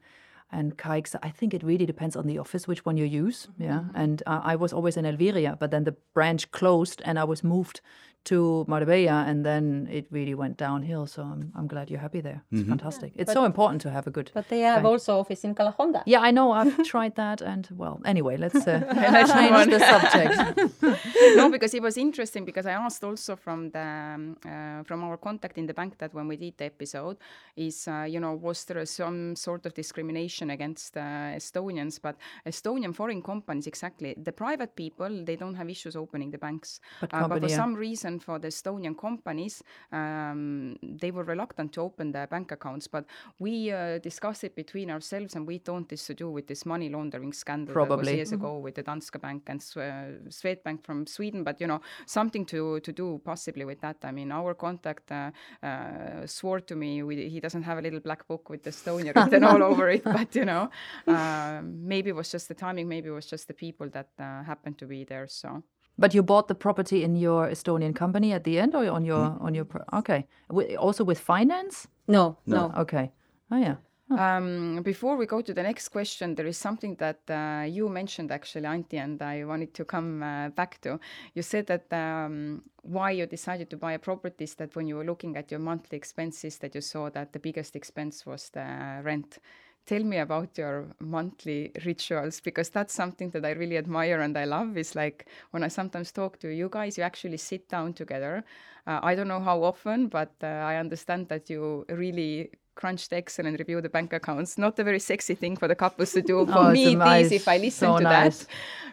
[0.52, 3.48] and Kaiksa, I think it really depends on the office which one you use.
[3.58, 7.24] Yeah, and uh, I was always in Elviria, but then the branch closed, and I
[7.24, 7.80] was moved
[8.24, 11.06] to Marbella, and then it really went downhill.
[11.06, 12.42] So I'm I'm glad you're happy there.
[12.50, 13.12] It's fantastic.
[13.16, 14.30] It's so important to have a good.
[14.34, 16.02] But they have also office in Calahonda.
[16.06, 16.52] Yeah, I know.
[16.52, 18.80] I've tried that, and well, anyway, let's uh,
[19.34, 20.34] change the subject.
[21.36, 25.16] no, because it was interesting because I asked also from the um, uh, from our
[25.16, 27.16] contact in the bank that when we did the episode
[27.56, 32.00] is uh, you know was there some sort of discrimination against uh, Estonians?
[32.00, 36.80] But Estonian foreign companies exactly the private people they don't have issues opening the banks,
[37.00, 37.56] But Uh, but for yeah.
[37.56, 42.88] some reason for the Estonian companies um, they were reluctant to open their bank accounts.
[42.88, 43.04] But
[43.38, 46.88] we uh, discussed it between ourselves and we thought this to do with this money
[46.88, 48.16] laundering scandal Probably.
[48.16, 52.44] years ago with the Danske Bank and uh, Swedbank from Sweden, but you know something
[52.46, 53.96] to to do possibly with that.
[54.02, 55.30] I mean, our contact uh,
[55.62, 59.44] uh, swore to me we, he doesn't have a little black book with Estonia written
[59.44, 60.70] all over it, but you know,
[61.06, 64.42] um, maybe it was just the timing, maybe it was just the people that uh,
[64.42, 65.26] happened to be there.
[65.28, 65.62] So.
[65.98, 69.36] But you bought the property in your Estonian company at the end, or on your
[69.40, 71.86] on your okay, Wi- also with finance.
[72.06, 72.72] No, no.
[72.76, 73.12] Okay.
[73.50, 73.76] Oh yeah.
[74.10, 78.30] Um, before we go to the next question, there is something that uh, you mentioned
[78.30, 81.00] actually, Antti, and I wanted to come uh, back to.
[81.34, 84.96] You said that um, why you decided to buy a property is that when you
[84.96, 89.00] were looking at your monthly expenses, that you saw that the biggest expense was the
[89.02, 89.38] rent.
[89.86, 94.44] Tell me about your monthly rituals because that's something that I really admire and I
[94.44, 94.78] love.
[94.78, 98.44] Is like when I sometimes talk to you guys, you actually sit down together.
[98.86, 103.46] Uh, I don't know how often, but uh, I understand that you really crunch Excel
[103.46, 104.58] and review the bank accounts.
[104.58, 106.44] Not a very sexy thing for the couples to do.
[106.52, 108.38] For Oh, me, nice- is if I listen so to nice.
[108.44, 108.48] that.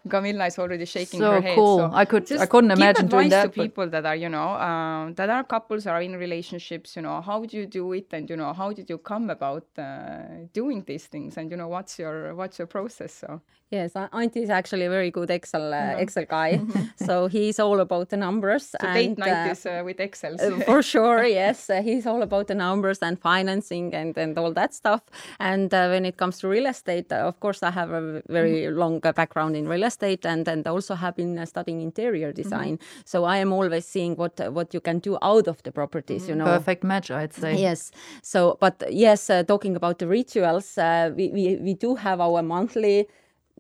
[0.10, 1.56] Camilla is already shaking So her head.
[1.56, 1.90] cool.
[1.94, 4.50] I could- I couldn't imagine doing advice that, to but- people that are, you know,
[4.70, 6.96] um, that are couples are in relationships.
[6.96, 9.66] You know, how do you do it, and you know, how did you come about
[9.78, 13.14] uh, doing these things, and you know, what's your what's your process?
[13.14, 16.60] So Yes, Antti is actually a very good Excel uh, Excel guy.
[16.98, 18.68] so he's all about the numbers.
[18.68, 20.38] So and, date night uh, is uh, with Excel.
[20.66, 21.72] for sure, yes.
[21.82, 25.02] he's all about the numbers and financing and, and all that stuff.
[25.40, 28.78] And when it comes to real estate, of course, I have a very mm-hmm.
[28.78, 32.42] long background in real estate and, and also have been studying interior mm-hmm.
[32.42, 32.78] design.
[32.78, 33.02] Mm-hmm.
[33.06, 36.36] So I am always seeing what what you can do out of the properties, you
[36.36, 36.44] know.
[36.44, 37.56] Perfect match, I'd say.
[37.56, 37.92] Yes.
[38.22, 40.78] So, but yes, talking about the rituals,
[41.16, 43.08] we, we, we do have our monthly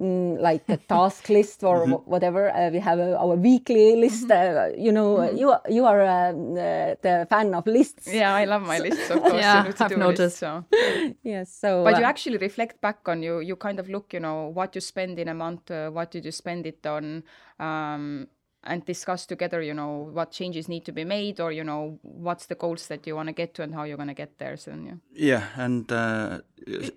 [0.02, 2.10] Mm, like a task list or mm-hmm.
[2.10, 2.50] whatever.
[2.50, 4.28] Uh, we have a, our weekly list.
[4.28, 4.58] Mm-hmm.
[4.58, 5.38] Uh, you know, mm-hmm.
[5.38, 8.08] you you are uh, the fan of lists.
[8.12, 9.12] Yeah, I love my lists.
[9.12, 10.20] Of course, yeah, I've noticed.
[10.20, 10.66] List, so.
[11.24, 11.84] yes, so.
[11.84, 13.42] But you uh, actually reflect back on you.
[13.42, 15.70] You kind of look, you know, what you spend in a month.
[15.70, 17.24] Uh, what did you spend it on?
[17.60, 18.28] Um,
[18.64, 22.46] and discuss together you know what changes need to be made or you know what's
[22.46, 24.56] the goals that you want to get to and how you're going to get there
[24.56, 26.40] so yeah yeah and uh,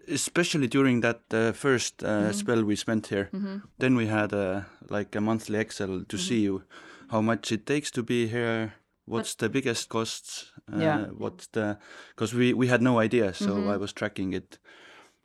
[0.09, 2.33] especially during that uh, first uh, mm -hmm.
[2.33, 3.61] spell we spent here mm -hmm.
[3.79, 6.29] then we had a like a monthly excel to mm -hmm.
[6.29, 6.51] see
[7.09, 8.71] how much it takes to be here
[9.07, 11.77] what's the biggest costs yeah uh, what's the
[12.15, 13.75] because we we had no idea so mm-hmm.
[13.75, 14.59] i was tracking it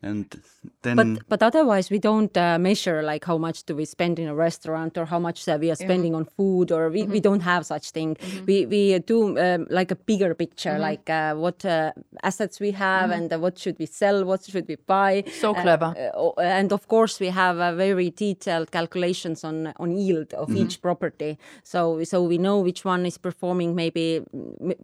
[0.02, 0.42] and
[0.82, 4.30] then but but otherwise we don't uh, measure like how much do we spend in
[4.30, 6.20] a restaurant or how much uh, we are spending yeah.
[6.20, 7.12] on food or we, mm-hmm.
[7.12, 8.46] we don't have such thing mm-hmm.
[8.46, 10.82] we we do um, like a bigger picture mm-hmm.
[10.82, 11.92] like uh, what uh,
[12.24, 13.24] assets we have mm-hmm.
[13.24, 15.94] and uh, what should we sell what should we buy so uh, clever
[16.42, 20.60] and of course we have very detailed calculations on on yield of mm-hmm.
[20.60, 24.20] each property so so we know which one is performing maybe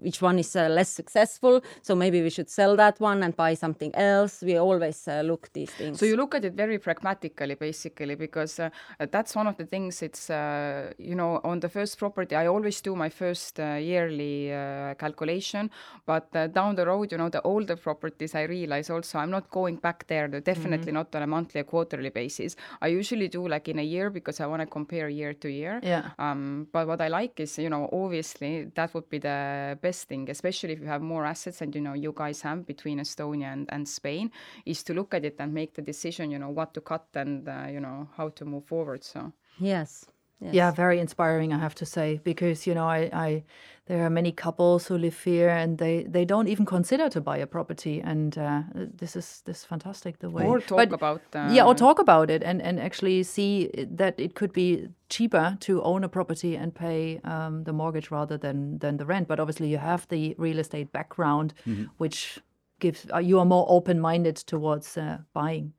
[0.03, 3.95] which one is less successful so maybe we should sell that one and buy something
[3.95, 5.99] else we always uh, look these things.
[5.99, 8.69] So you look at it very pragmatically, basically, because uh,
[9.11, 10.01] that's one of the things.
[10.01, 14.53] It's uh, you know on the first property, I always do my first uh, yearly
[14.53, 15.69] uh, calculation,
[16.05, 19.49] but uh, down the road, you know, the older properties, I realize also I'm not
[19.49, 20.27] going back there.
[20.27, 20.93] Definitely mm-hmm.
[20.95, 22.55] not on a monthly or quarterly basis.
[22.81, 25.79] I usually do like in a year because I want to compare year to year.
[25.83, 26.11] Yeah.
[26.19, 30.29] Um, but what I like is you know obviously that would be the best thing,
[30.29, 33.65] especially if you have more assets and you know you guys have between Estonia and,
[33.69, 34.31] and Spain,
[34.65, 37.47] is to look at it and make the decision, you know, what to cut and,
[37.47, 39.03] uh, you know, how to move forward.
[39.03, 40.05] So, yes.
[40.41, 40.53] Yes.
[40.53, 43.43] Yeah, very inspiring, I have to say, because you know, I, I
[43.85, 47.37] there are many couples who live here and they they don't even consider to buy
[47.37, 51.21] a property, and uh, this is this is fantastic the way or talk but, about
[51.33, 55.57] uh, yeah, or talk about it and and actually see that it could be cheaper
[55.61, 59.27] to own a property and pay um, the mortgage rather than than the rent.
[59.27, 61.85] But obviously, you have the real estate background, mm-hmm.
[61.97, 62.39] which
[62.79, 65.73] gives uh, you are more open minded towards uh, buying.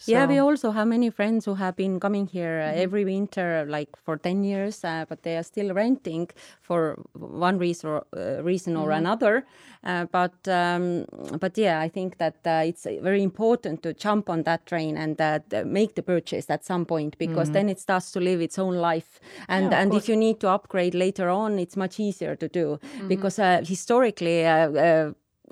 [0.00, 0.12] So.
[0.12, 2.82] Yeah, we also have many friends who have been coming here uh, mm-hmm.
[2.82, 6.28] every winter, like for ten years, uh, but they are still renting
[6.60, 8.98] for one reason or uh, reason or mm-hmm.
[8.98, 9.44] another.
[9.82, 11.04] Uh, but um,
[11.40, 15.18] but yeah, I think that uh, it's very important to jump on that train and
[15.66, 17.54] make the purchase at some point because mm-hmm.
[17.54, 19.18] then it starts to live its own life.
[19.48, 22.78] And yeah, and if you need to upgrade later on, it's much easier to do
[22.78, 23.08] mm-hmm.
[23.08, 24.44] because historically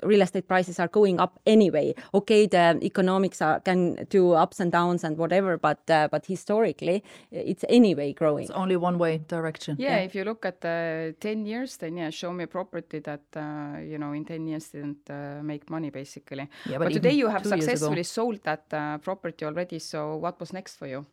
[0.03, 1.93] real estate prices are going up anyway.
[2.13, 7.03] Okay, the economics are, can do ups and downs and whatever, but uh, but historically,
[7.31, 8.43] it's anyway growing.
[8.43, 9.75] It's only one way direction.
[9.79, 10.05] Yeah, yeah.
[10.05, 13.79] if you look at the ten years, then yeah, show me a property that uh,
[13.79, 16.49] you know in ten years didn't uh, make money basically.
[16.65, 19.79] Yeah, but, but today you have successfully sold that uh, property already.
[19.79, 21.05] So what was next for you?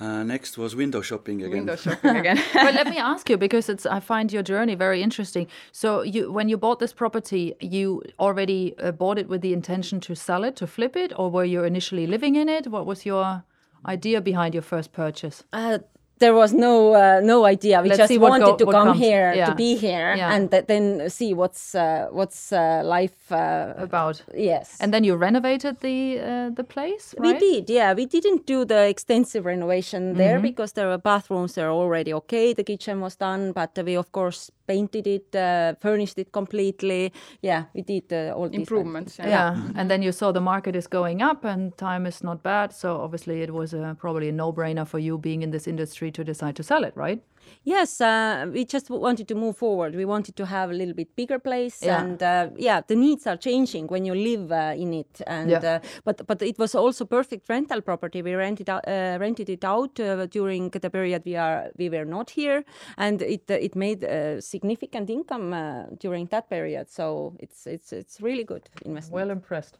[0.00, 1.58] Uh, next was window shopping again.
[1.58, 2.40] Window shopping again.
[2.54, 5.46] but let me ask you because it's I find your journey very interesting.
[5.72, 10.00] So you when you bought this property, you already uh, bought it with the intention
[10.00, 12.66] to sell it, to flip it, or were you initially living in it?
[12.66, 13.44] What was your
[13.86, 15.44] idea behind your first purchase?
[15.52, 15.78] Uh,
[16.24, 17.82] there was no uh, no idea.
[17.82, 19.00] We Let's just wanted go, to come comes.
[19.06, 19.46] here yeah.
[19.48, 20.34] to be here yeah.
[20.34, 24.22] and th- then see what's uh, what's uh, life uh, about.
[24.34, 24.76] Yes.
[24.80, 27.14] And then you renovated the uh, the place.
[27.18, 27.34] Right?
[27.34, 27.70] We did.
[27.70, 30.50] Yeah, we didn't do the extensive renovation there mm-hmm.
[30.50, 32.54] because there were bathrooms are already okay.
[32.54, 37.12] The kitchen was done, but we of course painted it, uh, furnished it completely.
[37.42, 39.18] Yeah, we did all these improvements.
[39.18, 39.50] Yeah, yeah.
[39.54, 39.78] Mm-hmm.
[39.78, 42.72] and then you saw the market is going up and time is not bad.
[42.72, 46.24] So obviously it was probably a no brainer for you being in this industry to
[46.24, 47.22] decide to sell it, right?
[47.64, 49.94] Yes, uh, we just wanted to move forward.
[49.94, 52.02] We wanted to have a little bit bigger place, yeah.
[52.02, 55.20] and uh, yeah, the needs are changing when you live uh, in it.
[55.26, 55.76] And yeah.
[55.76, 58.22] Uh, but but it was also perfect rental property.
[58.22, 62.04] We rented out, uh, rented it out uh, during the period we are we were
[62.04, 62.64] not here,
[62.98, 65.54] and it it made a significant income
[66.00, 66.90] during that period.
[66.90, 69.14] So it's it's it's really good investment.
[69.14, 69.78] Well impressed.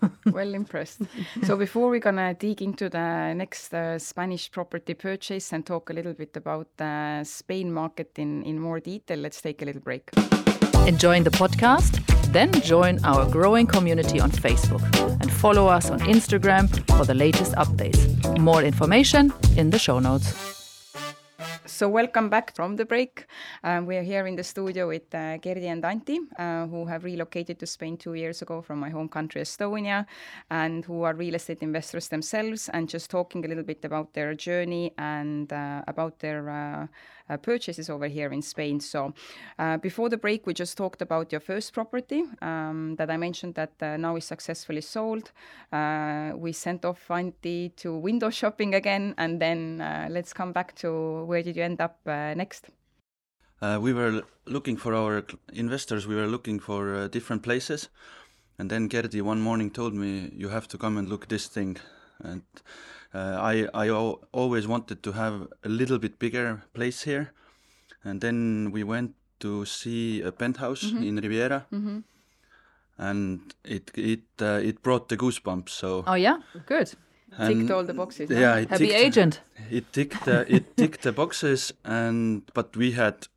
[0.32, 1.02] well impressed.
[1.44, 5.92] so before we're gonna dig into the next uh, Spanish property purchase and talk a
[5.92, 10.10] little bit about the Spain market in, in more detail, let's take a little break.
[10.86, 12.00] Enjoying the podcast?
[12.32, 14.82] Then join our growing community on Facebook
[15.20, 18.38] and follow us on Instagram for the latest updates.
[18.38, 20.61] More information in the show notes.
[21.64, 23.26] So welcome back from the break.
[23.62, 27.04] Um, we are here in the studio with uh, Gerdi and Antti, uh, who have
[27.04, 30.06] relocated to Spain two years ago from my home country, Estonia,
[30.50, 34.34] and who are real estate investors themselves, and just talking a little bit about their
[34.34, 36.86] journey and uh, about their uh,
[37.42, 38.80] purchases over here in Spain.
[38.80, 39.14] So
[39.58, 43.54] uh, before the break, we just talked about your first property um, that I mentioned
[43.54, 45.32] that now is successfully sold.
[45.72, 49.78] we sent off Antti to window shopping again, and then
[50.10, 52.70] let's come back to where did you end up next?
[53.62, 56.04] Uh, we were looking for our investors.
[56.08, 57.90] We were looking for uh, different places,
[58.58, 61.76] and then Gerdi one morning told me, "You have to come and look this thing."
[62.18, 62.42] And
[63.14, 63.90] uh, I I
[64.32, 67.32] always wanted to have a little bit bigger place here,
[68.04, 71.06] and then we went to see a penthouse mm -hmm.
[71.06, 71.66] in Riviera.
[71.70, 72.02] Mm -hmm.
[72.96, 75.72] And it it uh, it brought the goosebumps.
[75.72, 76.94] So oh yeah, good.
[77.38, 78.30] And ticked all the boxes.
[78.30, 79.42] Yeah, it happy ticked, agent.
[79.70, 83.28] It ticked uh, it ticked the boxes, and but we had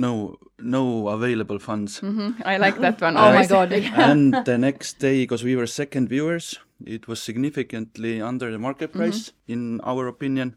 [0.00, 2.00] no no available funds.
[2.02, 2.30] Mm -hmm.
[2.54, 3.16] I like that one.
[3.22, 3.72] oh my god!
[4.10, 8.90] and the next day, because we were second viewers, it was significantly under the market
[8.90, 9.02] mm-hmm.
[9.02, 9.52] price, mm-hmm.
[9.52, 10.56] in our opinion,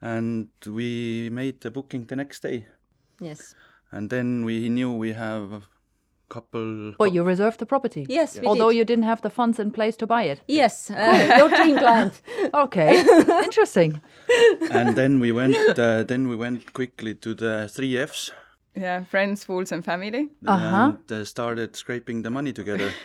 [0.00, 2.66] and we made the booking the next day.
[3.20, 3.54] Yes.
[3.90, 5.62] And then we knew we have a
[6.28, 6.94] couple.
[6.98, 8.06] Well, you reserved the property.
[8.08, 8.78] Yes, although did.
[8.78, 10.40] you didn't have the funds in place to buy it.
[10.48, 12.22] Yes, uh, your dream client.
[12.54, 13.04] okay,
[13.44, 14.00] interesting.
[14.70, 15.56] And then we went.
[15.78, 18.32] Uh, then we went quickly to the three Fs.
[18.74, 20.28] Yeah, friends, fools, and family.
[20.46, 20.92] Uh-huh.
[20.94, 22.92] And uh, started scraping the money together.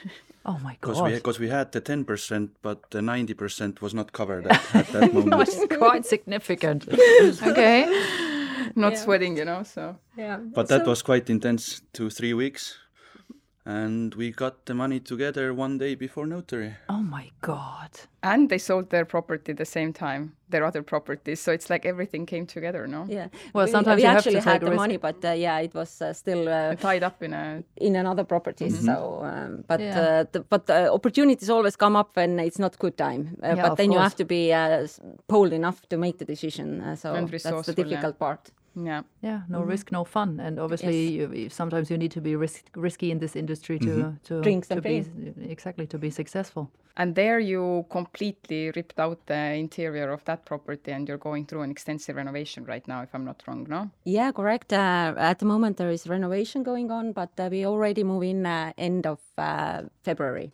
[0.50, 1.12] Oh my god!
[1.12, 4.64] Because we we had the ten percent, but the ninety percent was not covered at,
[4.76, 5.32] at that moment.
[5.32, 6.88] That's quite significant.
[7.44, 7.84] okay,
[8.74, 8.98] not yeah.
[8.98, 9.64] sweating, you know.
[9.64, 10.90] So yeah, but that so...
[10.92, 11.82] was quite intense.
[11.92, 12.80] Two three weeks
[13.68, 16.74] and we got the money together one day before notary.
[16.88, 17.90] Oh my god.
[18.24, 21.42] And they sold their property the same time, their other properties.
[21.42, 23.06] So it's like everything came together, no?
[23.10, 23.28] Yeah.
[23.54, 24.78] Well, we, sometimes we you actually had the risk.
[24.78, 28.24] money, but uh, yeah, it was uh, still uh, tied up in a in another
[28.24, 28.70] property.
[28.70, 28.86] Mm-hmm.
[28.86, 30.00] So, um, but yeah.
[30.00, 33.38] Uh, the, but opportunities always come up when it's not good time.
[33.44, 33.98] Uh, yeah, but then course.
[33.98, 34.88] you have to be uh,
[35.28, 36.96] bold enough to make the decision.
[36.96, 38.26] so that's the difficult yeah.
[38.26, 38.52] part.
[38.86, 39.02] Yeah.
[39.22, 39.42] Yeah.
[39.50, 39.70] No mm-hmm.
[39.70, 40.40] risk, no fun.
[40.40, 41.30] And obviously, yes.
[41.34, 44.18] you, sometimes you need to be risk, risky in this industry to mm-hmm.
[44.26, 45.06] to, Drinks to be
[45.42, 46.70] exactly to be successful.
[47.00, 51.62] And there, you completely ripped out the interior of that property, and you're going through
[51.62, 53.68] an extensive renovation right now, if I'm not wrong.
[53.70, 53.92] No.
[54.04, 54.74] Yeah, correct.
[54.74, 58.48] Uh, at the moment, there is renovation going on, but uh, we already move in
[58.48, 60.54] uh, end of uh, February.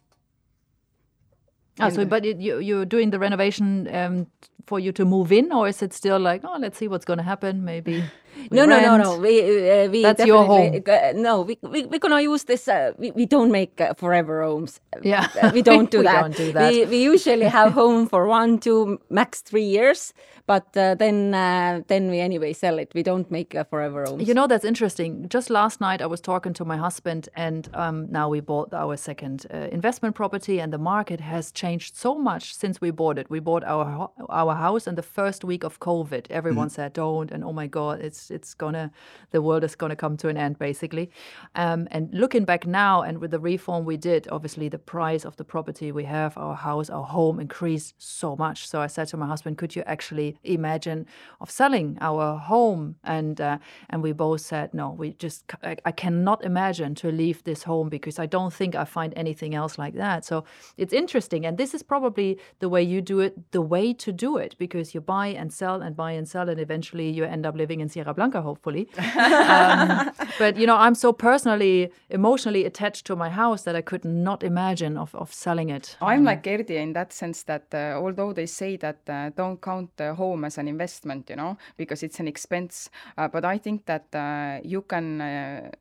[1.80, 4.28] Oh, so but it, you you're doing the renovation um,
[4.68, 7.18] for you to move in, or is it still like, oh, let's see what's going
[7.18, 7.64] to happen?
[7.66, 8.04] Maybe.
[8.52, 9.18] no, no, no, no.
[9.18, 10.84] We uh, we that's your home.
[10.88, 12.68] Uh, no, we we we're gonna use this.
[12.68, 14.80] Uh, we we don't make uh, forever homes.
[15.02, 16.22] Yeah, we don't do we that.
[16.22, 16.72] Don't do that.
[16.72, 20.14] We we usually have home for one, two, max three years,
[20.46, 22.92] but uh, then uh, then we anyway sell it.
[22.94, 24.28] We don't make forever homes.
[24.28, 25.28] You know that's interesting.
[25.30, 28.98] Just last night I was talking to my husband, and um, now we bought our
[28.98, 33.30] second investment property, and the market has changed so much since we bought it.
[33.30, 36.28] We bought our our house in the first week of COVID.
[36.30, 36.72] Everyone mm.
[36.72, 38.92] said don't, and oh my god, it's it's gonna
[39.32, 41.12] the world is gonna come to an end basically.
[41.56, 45.36] Um, and looking back now, and with the reform we did, obviously the price of
[45.38, 48.68] the property we have, our house, our home increased so much.
[48.68, 51.06] So I said to my husband, could you actually imagine
[51.40, 52.96] of selling our home?
[53.04, 53.58] And uh,
[53.90, 54.92] and we both said no.
[54.92, 58.86] We just I, I cannot imagine to leave this home because I don't think I
[58.86, 60.26] find anything else like that.
[60.26, 60.44] So
[60.78, 64.38] it's interesting, and this is probably the way you do it, the way to do
[64.38, 67.56] it, because you buy and sell and buy and sell, and eventually you end up
[67.56, 68.88] living in Sierra Blanca, hopefully.
[69.18, 74.06] um, but you know, I'm so personally, emotionally attached to my house that I could
[74.06, 75.98] not imagine of, of selling it.
[76.02, 79.62] I'm um, like Gerdi in that sense that uh, although they say that uh, don't
[79.62, 83.58] count the home as an investment, you know, because it's an expense, uh, but I
[83.58, 85.72] think that uh, you can uh,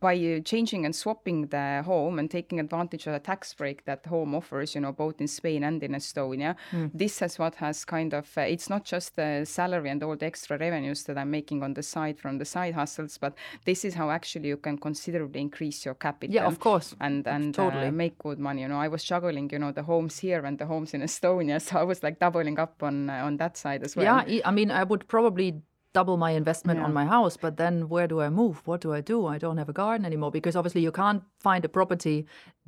[0.00, 4.34] by changing and swapping the home and taking advantage of the tax break that home
[4.34, 6.90] offers, you know, both in Spain and in Estonia, mm.
[6.94, 10.26] this is what has kind of, uh, it's not just the salary and all the
[10.26, 13.94] extra revenues that I'm making on the side from the side hustles, but this is
[13.94, 16.34] how actually you can considerably increase your capital.
[16.34, 16.94] Yeah, of course.
[17.00, 17.88] And, and uh, totally.
[17.88, 18.62] Uh, make good money.
[18.62, 21.58] You know, I was juggling, you know, the homes here and the homes in Estonia.
[21.68, 24.24] So I was like doubling up on, uh, on that side as well.
[24.26, 25.60] Yeah, I mean, I would probably
[25.98, 26.84] double my investment yeah.
[26.86, 29.58] on my house but then where do i move what do i do i don't
[29.62, 32.16] have a garden anymore because obviously you can't find a property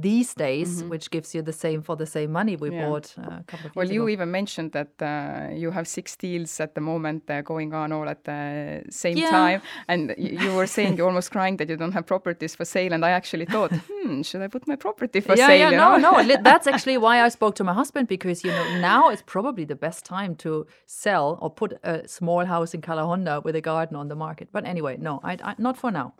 [0.00, 2.80] these days, which gives you the same for the same money we Mm-hmm.
[2.80, 2.88] Yeah.
[2.88, 4.12] bought uh, a couple of Well, you ago.
[4.14, 8.08] even mentioned that uh, you have six deals at the moment uh, going on all
[8.08, 9.30] at the same Yeah.
[9.30, 12.64] time, and y- you were saying you're almost crying that you don't have properties for
[12.64, 12.92] sale.
[12.92, 15.70] And I actually thought, hmm, should I put my property for yeah, sale?
[15.72, 16.12] yeah, no, no.
[16.50, 19.76] That's actually why I spoke to my husband because you know now is probably the
[19.86, 24.08] best time to sell or put a small house in Calahonda with a garden on
[24.08, 24.48] the market.
[24.52, 26.14] But anyway, no, I, I not for now.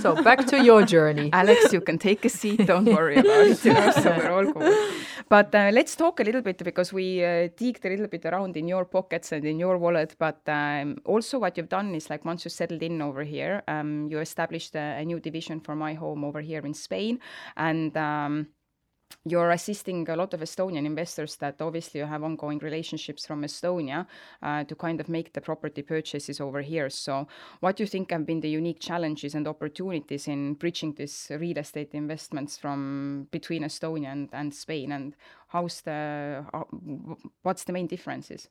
[0.00, 1.30] So back to your journey.
[1.32, 2.66] Alex, you can take a seat.
[2.66, 3.64] Don't worry about it.
[3.64, 4.88] You know, so we're all cool.
[5.28, 8.56] But uh, let's talk a little bit because we uh, digged a little bit around
[8.56, 10.16] in your pockets and in your wallet.
[10.18, 14.08] But um, also, what you've done is like once you settled in over here, um,
[14.10, 17.20] you established a, a new division for my home over here in Spain,
[17.56, 17.96] and.
[17.96, 18.48] Um,
[19.24, 24.06] you're assisting a lot of Estonian investors that obviously have ongoing relationships from Estonia
[24.42, 26.88] uh, to kind of make the property purchases over here.
[26.90, 27.26] So,
[27.60, 31.58] what do you think have been the unique challenges and opportunities in bridging these real
[31.58, 34.92] estate investments from between Estonia and, and Spain?
[34.92, 35.14] And
[35.48, 36.66] how's the how,
[37.42, 38.48] what's the main differences?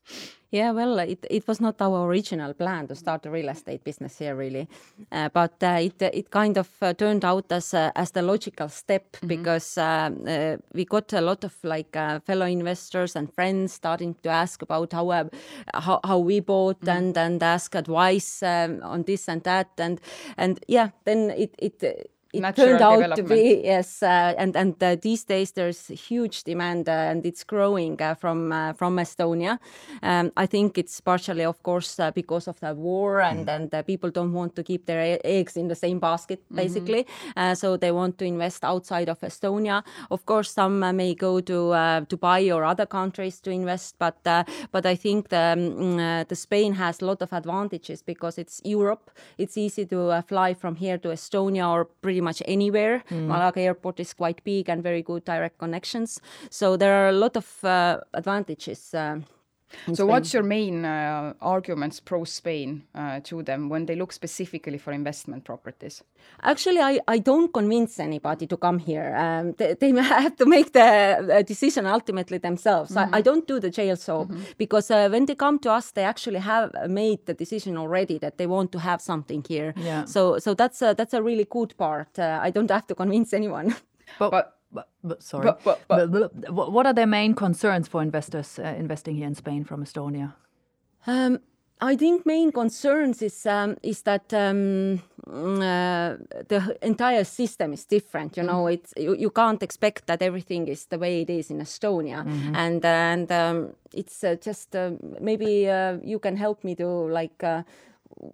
[0.52, 4.18] Yeah, well, it, it was not our original plan to start a real estate business
[4.18, 4.68] here, really,
[5.12, 8.70] uh, but uh, it it kind of uh, turned out as uh, as the logical
[8.70, 13.74] step because uh, uh, we got a lot of like uh, fellow investors and friends
[13.74, 15.26] starting to ask about how uh,
[15.74, 20.00] how, how we bought and and ask advice um, on this and that and
[20.38, 22.12] and yeah, then it it.
[22.38, 26.44] It Natural turned out to be yes, uh, and and uh, these days there's huge
[26.44, 29.60] demand uh, and it's growing uh, from uh, from Estonia.
[30.04, 33.82] Um, I think it's partially, of course, uh, because of the war and and uh,
[33.84, 37.06] people don't want to keep their eggs in the same basket, basically.
[37.36, 39.84] Uh, so they want to invest outside of Estonia.
[40.12, 44.44] Of course, some may go to uh, Dubai or other countries to invest, but uh,
[44.72, 49.12] but I think the um, the Spain has a lot of advantages because it's Europe.
[49.38, 52.96] It's easy to uh, fly from here to Estonia or pretty much anywhere.
[53.32, 56.10] Malaga airport is quite big and very good direct connections.
[56.50, 57.74] So there are a lot of uh,
[58.14, 58.82] advantages.
[59.88, 60.08] In So, Spain.
[60.08, 64.94] what's your main uh, arguments pro Spain uh, to them when they look specifically for
[64.94, 66.04] investment properties?
[66.42, 69.16] Actually, I, I don't convince anybody to come here.
[69.16, 72.96] Um, they, they have to make the decision ultimately themselves.
[72.96, 76.04] I, I don't do the jail soap because uh, when they come to us, they
[76.04, 79.74] actually have made the decision already that they want to have something here.
[79.78, 80.06] Yeah.
[80.06, 82.18] So so that's a, that's a really good part.
[82.20, 83.76] Uh, I don't have to convince anyone.
[84.20, 85.46] But, But- but, but sorry.
[85.46, 89.28] but- but- but- But- but what are their main concerns for investors uh, investing here
[89.28, 90.34] in Spain from Estonia?
[91.06, 91.40] Um,
[91.80, 97.86] I think main concerns is um, is that um, mm, uh, the entire system is
[97.86, 98.36] different.
[98.36, 101.60] You know, it's you, you can't expect that everything is the way it is in
[101.62, 104.92] Estonia, and and um, it's uh, just uh,
[105.22, 107.62] maybe uh, you can help me to like uh,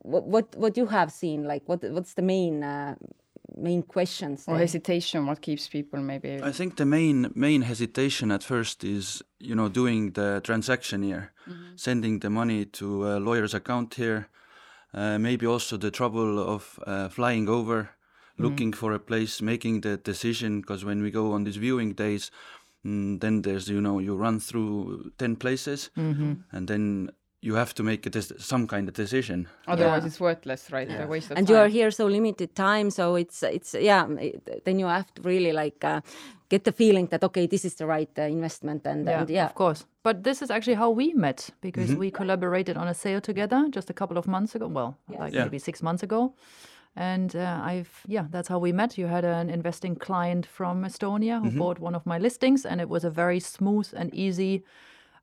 [0.03, 2.95] what what what you have seen, like what what's the main uh,
[3.55, 4.45] main questions?
[4.47, 4.61] Or there?
[4.61, 9.55] hesitation, what keeps people maybe I think the main main hesitation at first is you
[9.55, 11.31] know doing the transaction here,
[11.75, 14.27] sending the money to a lawyer's account here,
[14.93, 17.89] uh, maybe also the trouble of uh, flying over,
[18.37, 20.61] looking for a place, making the decision.
[20.61, 22.31] Because when we go on these viewing days,
[22.85, 25.89] mm, then there's you know you run through ten places,
[26.51, 27.09] and then
[27.45, 29.47] you have to make a dec- some kind of decision.
[29.67, 30.07] Otherwise, Yeah.
[30.07, 30.89] it's worthless, right?
[30.89, 31.55] A waste of and time.
[31.55, 35.21] you are here so limited time so it's it's yeah it, then you have to
[35.29, 35.99] really like uh,
[36.49, 39.53] get the feeling that okay this is the right uh, investment and and yeah of
[39.55, 39.85] course.
[40.03, 43.89] But this is actually how we met because we collaborated on a sale together just
[43.89, 44.67] a couple of months ago.
[44.67, 45.43] Well, like Yeah.
[45.45, 46.33] maybe six months ago.
[46.95, 48.97] And uh, I've, yeah, that's how we met.
[48.97, 52.87] You had an investing client from Estonia who bought one of my listings, and it
[52.89, 54.63] was a very smooth and easy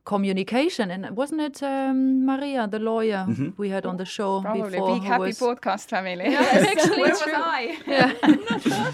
[0.04, 0.90] communication.
[0.90, 3.26] And wasn't it um, Maria, the lawyer
[3.56, 4.90] we had on the show Probably before?
[4.90, 6.24] a big happy was- podcast family.
[6.34, 7.32] actually Where true.
[7.32, 7.76] was I?
[7.86, 8.12] Yeah,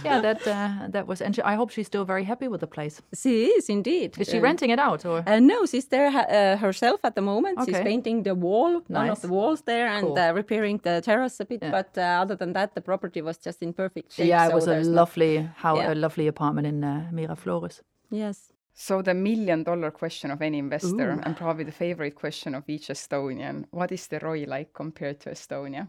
[0.05, 1.21] yeah, that uh, that was.
[1.23, 3.01] And she, I hope she's still very happy with the place.
[3.23, 5.23] she is indeed Is she Uh, renting it out or?
[5.27, 7.59] uh, no, she's there uh, herself at the moment.
[7.67, 10.19] She's painting the wall, one of the walls there, and Cool.
[10.19, 11.63] uh, repairing the terrace a bit.
[11.63, 11.71] Yeah.
[11.71, 14.29] But uh, other than that, the property was just in perfect shape.
[14.29, 15.93] yeah, it so was a there's no- lovely, how Yeah.
[15.93, 17.81] a lovely apartment in uh, Miraflores.
[18.11, 18.53] yes.
[18.79, 21.21] So the million dollar question of any investor, Ooh.
[21.23, 25.31] and probably the favorite question of each Estonian: What is the ROI like compared to
[25.31, 25.89] Estonia?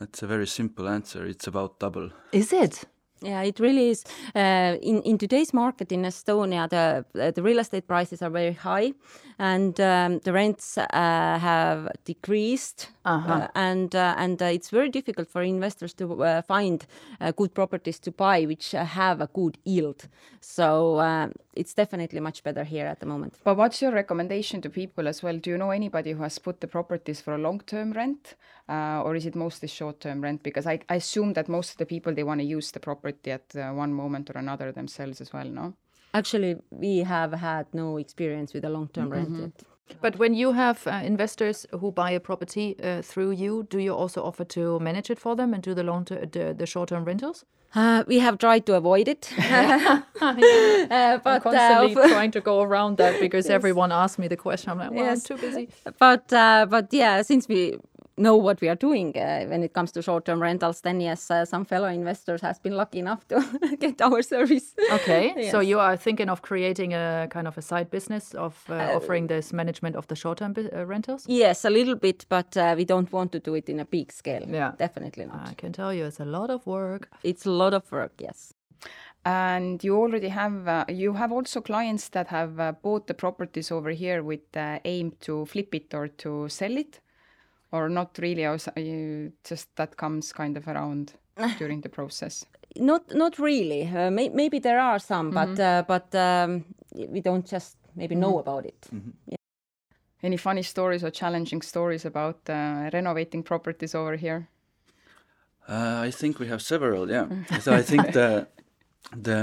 [0.00, 1.24] That's a very simple answer.
[1.24, 2.10] It's about double.
[2.32, 2.84] Is it?
[3.22, 4.04] Yeah, it really is.
[4.34, 8.54] Uh, in in today's market in Estonia, the uh, the real estate prices are very
[8.54, 8.92] high,
[9.38, 13.32] and um, the rents uh, have decreased Uh-huh.
[13.32, 16.86] Uh, and uh, and uh, it's very difficult for investors to uh, find
[17.20, 20.08] uh, good properties to buy which uh, have a good yield.
[20.40, 23.38] So it's definitely much better here at the moment.
[23.44, 25.38] But what's your recommendation to people as well?
[25.38, 28.34] Do you know anybody who has put the properties for a long-term rent,
[28.68, 30.42] or is it mostly short-term rent?
[30.42, 33.30] Because I, I assume that most of the people they want to use the property
[33.30, 35.46] at one moment or another themselves as well.
[35.46, 35.74] No.
[36.12, 39.16] Actually, we have had no experience with a long-term mm -hmm.
[39.16, 39.73] rent yet.
[40.00, 43.94] But when you have uh, investors who buy a property uh, through you, do you
[43.94, 47.04] also offer to manage it for them and do the long the, the short term
[47.04, 47.44] rentals?
[47.74, 50.02] Uh, we have tried to avoid it, yeah.
[50.20, 50.34] uh,
[51.24, 53.50] but I'm constantly uh, trying to go around that because yes.
[53.50, 54.70] everyone asks me the question.
[54.70, 55.28] I'm like, well, yes.
[55.28, 55.68] I'm too busy.
[55.98, 57.76] But uh, but yeah, since we
[58.16, 61.44] know what we are doing uh, when it comes to short-term rentals, then yes, uh,
[61.44, 64.74] some fellow investors has been lucky enough to get our service.
[64.92, 65.50] Okay, yes.
[65.50, 68.96] so you are thinking of creating a kind of a side business of uh, uh
[68.96, 71.24] offering this management of the short-term uh, rentals?
[71.28, 74.12] Yes, a little bit, but uh, we don't want to do it in a big
[74.12, 74.46] scale.
[74.48, 75.48] Yeah, definitely not.
[75.48, 77.08] I can tell you, it's a lot of work.
[77.22, 78.54] It's a lot of work, yes
[79.26, 83.70] and you already have uh, you have also clients that have uh, bought the properties
[83.70, 87.00] over here with uh, aim to flip it or to sell it
[87.74, 88.56] or not really or
[89.50, 91.12] just that comes kind of around
[91.58, 92.46] during the process
[92.76, 95.46] not not really uh, may, maybe there are some mm -hmm.
[95.46, 95.78] but mm-hmm.
[95.78, 96.64] uh, but um,
[97.14, 98.48] we don't just maybe know mm -hmm.
[98.48, 99.12] about it mm -hmm.
[99.26, 99.42] yeah.
[100.22, 104.40] any funny stories or challenging stories about uh, renovating properties over here
[105.68, 107.26] uh, i think we have several yeah
[107.64, 108.46] so i think the
[109.22, 109.40] the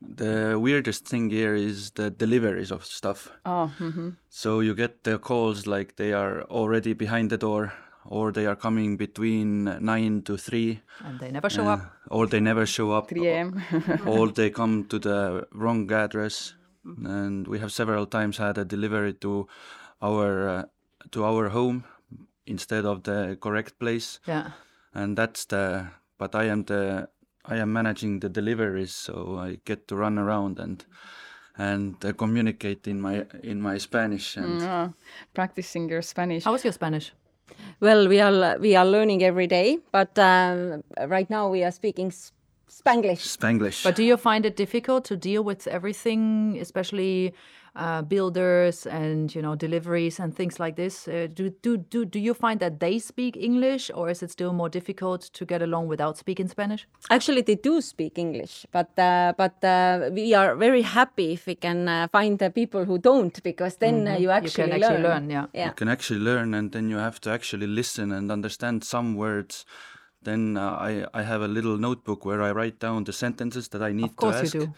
[0.00, 3.30] the weirdest thing here is the deliveries of stuff.
[3.44, 4.10] Oh, mm-hmm.
[4.28, 7.72] So you get the calls like they are already behind the door,
[8.04, 12.26] or they are coming between nine to three, and they never show uh, up, or
[12.26, 13.62] they never show up, 3 a.m.
[14.06, 16.54] or they come to the wrong address,
[16.86, 17.06] mm-hmm.
[17.06, 19.46] and we have several times had a delivery to
[20.02, 20.64] our uh,
[21.10, 21.84] to our home
[22.46, 24.20] instead of the correct place.
[24.26, 24.50] Yeah,
[24.94, 25.88] and that's the.
[26.18, 27.08] But I am the
[27.48, 30.84] I am managing the deliveries, so I get to run around and
[31.58, 34.94] and uh, communicate in my in my Spanish and mm,
[35.34, 36.44] practicing your Spanish.
[36.44, 37.12] How is your Spanish?
[37.80, 42.12] Well, we are we are learning every day, but um, right now we are speaking
[42.68, 43.36] Spanglish.
[43.38, 43.84] Spanglish.
[43.84, 47.32] But do you find it difficult to deal with everything, especially
[47.76, 51.06] uh, builders and you know deliveries and things like this?
[51.06, 54.52] Uh, do do do do you find that they speak English, or is it still
[54.52, 56.86] more difficult to get along without speaking Spanish?
[57.10, 61.54] Actually, they do speak English, but uh, but uh, we are very happy if we
[61.54, 64.20] can uh, find the people who don't, because then mm -hmm.
[64.20, 65.02] you actually you can learn.
[65.02, 65.46] learn yeah.
[65.52, 69.14] yeah, you can actually learn, and then you have to actually listen and understand some
[69.16, 69.66] words
[70.26, 73.82] then uh, I, I have a little notebook where I write down the sentences that
[73.82, 74.54] I need to ask.
[74.54, 74.74] You do.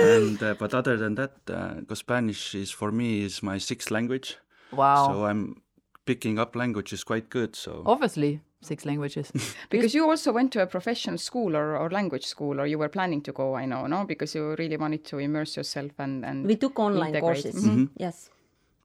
[0.00, 3.90] and uh, but other than that, because uh, Spanish is for me is my sixth
[3.90, 4.38] language.
[4.70, 5.08] Wow.
[5.08, 5.60] So I'm
[6.06, 7.56] picking up languages quite good.
[7.56, 9.32] So obviously six languages.
[9.70, 12.88] because you also went to a professional school or, or language school, or you were
[12.88, 13.56] planning to go.
[13.56, 16.46] I know, no, because you really wanted to immerse yourself and and.
[16.46, 17.42] We took online integrate.
[17.42, 17.64] courses.
[17.64, 17.88] Mm -hmm.
[17.96, 18.30] Yes.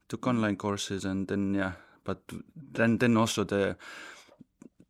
[0.07, 1.73] Took online courses and then yeah
[2.03, 2.19] but
[2.73, 3.75] then then also the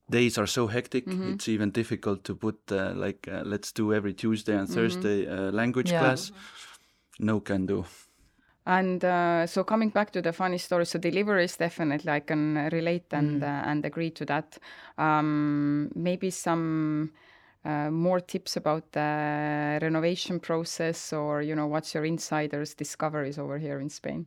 [0.10, 1.34] days are so hectic mm-hmm.
[1.34, 4.76] it's even difficult to put uh, like uh, let's do every tuesday and mm-hmm.
[4.76, 6.00] thursday uh, language yeah.
[6.00, 6.32] class
[7.20, 7.86] no can do
[8.66, 13.06] and uh, so coming back to the funny story so deliveries definitely i can relate
[13.12, 13.68] and mm.
[13.68, 14.58] and agree to that
[14.98, 17.12] um, maybe some
[17.66, 23.58] uh, more tips about the renovation process or you know what's your insiders discoveries over
[23.58, 24.26] here in spain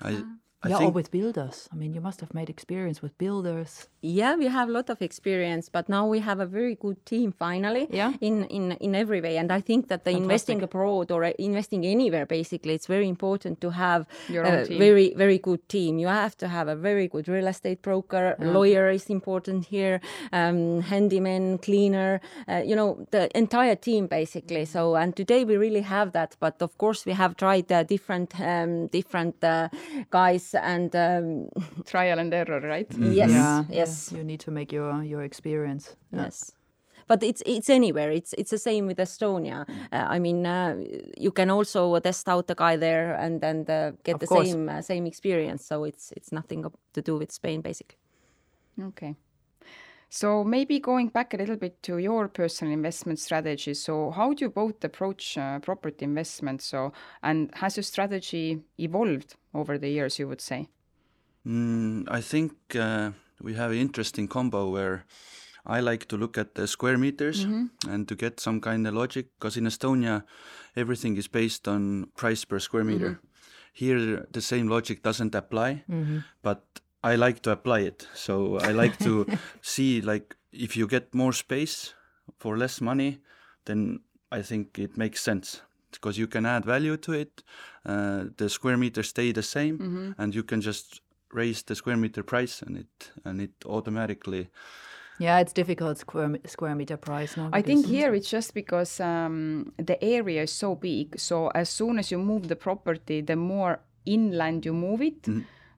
[0.00, 0.22] I,
[0.64, 1.68] I yeah, or with builders.
[1.72, 3.88] I mean, you must have made experience with builders.
[4.00, 7.32] Yeah, we have a lot of experience, but now we have a very good team
[7.32, 7.86] finally.
[7.90, 8.12] Yeah.
[8.20, 10.22] In in in every way, and I think that the Fantastic.
[10.22, 15.38] investing abroad or investing anywhere, basically, it's very important to have Your a very very
[15.38, 15.98] good team.
[15.98, 18.36] You have to have a very good real estate broker.
[18.38, 18.50] Yeah.
[18.50, 20.00] Lawyer is important here.
[20.32, 22.20] Um, handyman, cleaner.
[22.48, 24.64] Uh, you know, the entire team basically.
[24.64, 26.36] So, and today we really have that.
[26.40, 29.68] But of course, we have tried uh, different um, different uh,
[30.10, 31.48] guys and um,
[31.84, 32.88] trial and error, right?
[32.88, 33.12] Mm-hmm.
[33.12, 33.64] Yes, yeah.
[33.70, 34.12] yes.
[34.12, 35.96] You need to make your your experience.
[36.12, 36.52] Yes
[37.06, 38.10] but it's it's anywhere.
[38.10, 39.66] It's it's the same with Estonia.
[39.92, 40.76] Uh, I mean, uh,
[41.18, 44.50] you can also test out the guy there and and uh, get of the course.
[44.50, 45.64] same uh, same experience.
[45.64, 47.98] So it's it's nothing to do with Spain, basically.
[48.80, 49.16] Okay.
[50.14, 53.74] So maybe going back a little bit to your personal investment strategy.
[53.74, 56.62] So how do you both approach uh, property investment?
[56.62, 56.92] So
[57.24, 60.20] and has your strategy evolved over the years?
[60.20, 60.68] You would say.
[61.44, 63.10] Mm, I think uh,
[63.42, 65.04] we have an interesting combo where
[65.66, 67.90] I like to look at the square meters mm-hmm.
[67.90, 70.22] and to get some kind of logic because in Estonia
[70.76, 73.10] everything is based on price per square meter.
[73.10, 73.26] Mm-hmm.
[73.72, 75.82] here the same logic doesn't apply,
[76.42, 76.62] but
[77.04, 78.08] I like to apply it.
[78.14, 79.26] So I like to
[79.62, 81.94] see like if you get more space
[82.38, 83.18] for less money,
[83.66, 84.00] then
[84.32, 85.60] I think it makes sense
[85.92, 87.42] because you can add value to it.
[87.86, 91.00] Uh, the square meter stay the same, and you can just
[91.32, 94.48] raise the square meter price, and it and it automatically.
[95.18, 97.50] Yeah, it's difficult square square meter price now.
[97.52, 101.20] I think here it's just because um, the area is so big.
[101.20, 105.28] So as soon as you move the property, the more inland you move it,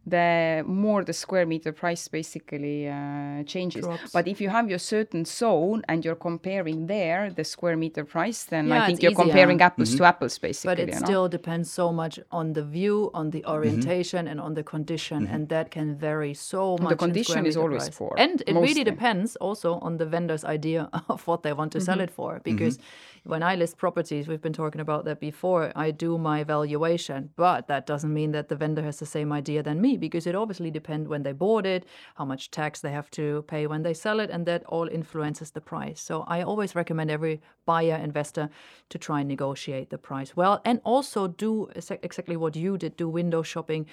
[0.07, 3.84] the more the square meter price basically uh, changes.
[3.84, 4.12] Drops.
[4.12, 8.44] But if you have your certain zone and you're comparing there the square meter price,
[8.44, 9.24] then Yeah, I think you're easier.
[9.24, 9.98] comparing apples mm-hmm.
[9.98, 10.70] to apples basically.
[10.70, 11.07] But it you know?
[11.07, 13.50] still depends so much on the view, on the mm-hmm.
[13.50, 15.34] orientation, and on the condition, mm-hmm.
[15.34, 16.92] and that can vary so much.
[16.92, 17.98] in condition square is always price.
[17.98, 18.68] poor, and it mostly.
[18.68, 22.40] really depends also on the vendor's idea of what they want to sell it for.
[22.44, 22.78] Because
[23.26, 25.72] when I list properties, we've been talking about that before.
[25.74, 29.62] I do my valuation, but that doesn't mean that the vendor has the same idea
[29.62, 31.84] than me, because it obviously depends when they bought it,
[32.14, 35.51] how much tax they have to pay when they sell it, and that all influences
[35.51, 36.01] the price.
[36.01, 38.49] So I always recommend every buyer investor
[38.88, 41.68] to try and negotiate the price well, and also do
[42.03, 43.86] exactly what you did: do window shopping,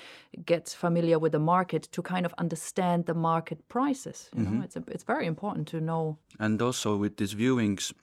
[0.45, 4.29] get familiar with the market to kind of understand the market prices.
[4.35, 4.63] You know, mm-hmm.
[4.63, 6.17] it's a, it's very important to know.
[6.39, 7.93] And also with these viewings,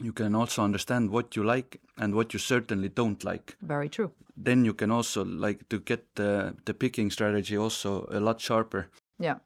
[0.00, 3.56] you can also understand what you like and what you certainly don't like.
[3.62, 4.10] Very true.
[4.36, 8.86] Then you can also like to get the the picking strategy also a lot sharper.
[9.18, 9.38] Yeah,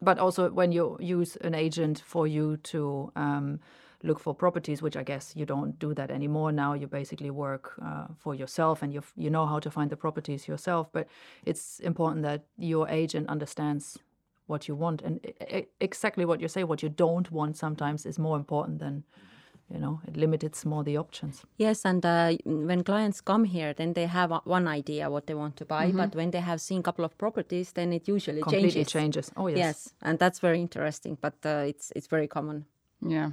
[0.00, 3.60] but also when you use an agent for you to um,
[4.02, 6.74] look for properties, which I guess you don't do that anymore now.
[6.74, 10.48] You basically work uh, for yourself, and you you know how to find the properties
[10.48, 10.88] yourself.
[10.92, 11.06] But
[11.46, 13.98] it's important that your agent understands
[14.46, 15.20] what you want and
[15.80, 16.64] exactly what you say.
[16.64, 19.04] What you don't want sometimes is more important than
[19.72, 20.00] you know.
[20.08, 21.44] It limits more the options.
[21.56, 25.34] Yes, and uh, when clients come here, then they have uh, one idea what they
[25.34, 28.42] want to buy, but when they have seen a couple of properties, then it usually
[28.42, 28.92] Completely changes.
[28.92, 29.32] changes.
[29.36, 29.58] Oh yes.
[29.58, 32.64] Yes, and that's very interesting, but uh, it's it's very common.
[33.00, 33.30] Yeah,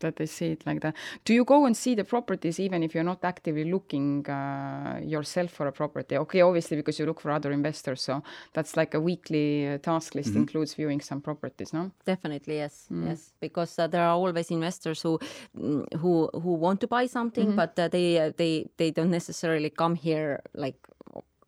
[0.00, 0.94] that they see it like that.
[1.24, 5.50] Do you go and see the properties even if you're not actively looking uh, yourself
[5.50, 6.16] for a property?
[6.16, 8.22] Okay, obviously because you look for other investors, so
[8.52, 11.90] that's like a weekly uh, task list includes viewing some properties, no?
[12.04, 15.18] Definitely, yes, yes, because uh, there are always investors who
[15.56, 19.70] mm, who who want to buy something, but uh, they uh, they they don't necessarily
[19.70, 20.76] come here like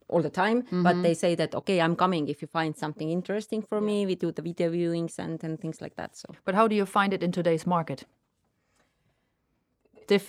[0.09, 0.65] all the time.
[0.71, 4.07] But they say that okay, I'm coming if you find something interesting for me.
[4.07, 6.17] We do the video viewings and and things like that.
[6.17, 8.05] So But how do you find it in today's market?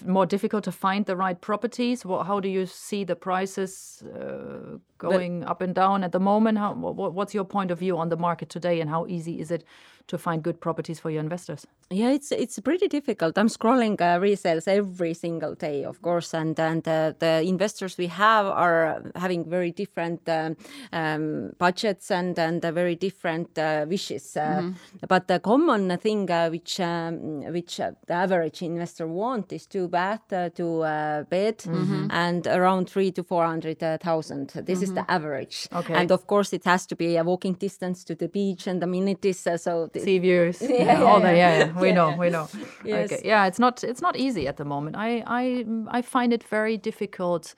[0.05, 2.05] More difficult to find the right properties.
[2.05, 4.78] What, how do you see the prices uh,
[5.12, 6.58] going up and down at the moment?
[6.58, 9.51] How, what, what's your point of view on the market today, and how easy is
[9.51, 9.64] it
[10.08, 11.66] to find good properties for your investors?
[11.89, 13.38] Yeah, it's it's pretty difficult.
[13.38, 18.08] I'm scrolling uh, resales every single day, of course, and and uh, the investors we
[18.08, 20.56] have are having very different um,
[20.91, 24.38] um, budgets and and uh, very different uh, wishes.
[24.38, 24.72] Uh,
[25.08, 29.88] But the common thing uh, which um, which uh, the average investor want is two
[29.88, 31.64] bath, uh, two uh, bed,
[32.10, 34.04] and around three to four hundred thousand.
[34.14, 34.66] thousand.
[34.66, 35.68] This is the average.
[35.74, 35.94] Okay.
[35.94, 39.46] And of course, it has to be a walking distance to the beach and amenities.
[39.48, 41.38] Uh, so th- Sea views, Yeah, all yeah, that.
[41.38, 41.66] Yeah, yeah.
[41.66, 41.82] yeah.
[41.82, 42.48] we know, we know.
[42.86, 43.12] Yes.
[43.12, 44.96] Okay, yeah, it's not it's not easy at the moment.
[44.96, 45.66] I I
[45.98, 47.56] I find it very difficult.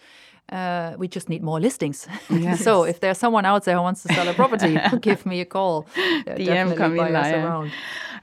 [0.51, 2.07] Uh, we just need more listings.
[2.59, 5.45] so if there's someone out there who wants to sell a property, give me a
[5.45, 5.87] call.
[5.97, 7.71] Yeah, DM Camilla, around.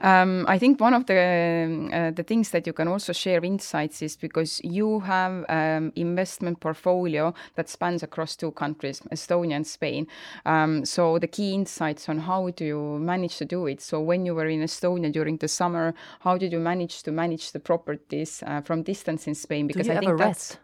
[0.03, 3.43] Um, I think one of the um, uh, the things that you can also share
[3.43, 9.65] insights is because you have um, investment portfolio that spans across two countries, Estonia and
[9.65, 10.07] Spain.
[10.45, 13.81] Um, so the key insights on how do you manage to do it.
[13.81, 17.53] So when you were in Estonia during the summer, how did you manage to manage
[17.53, 19.67] the properties uh, from distance in Spain?
[19.67, 20.57] Because I think that's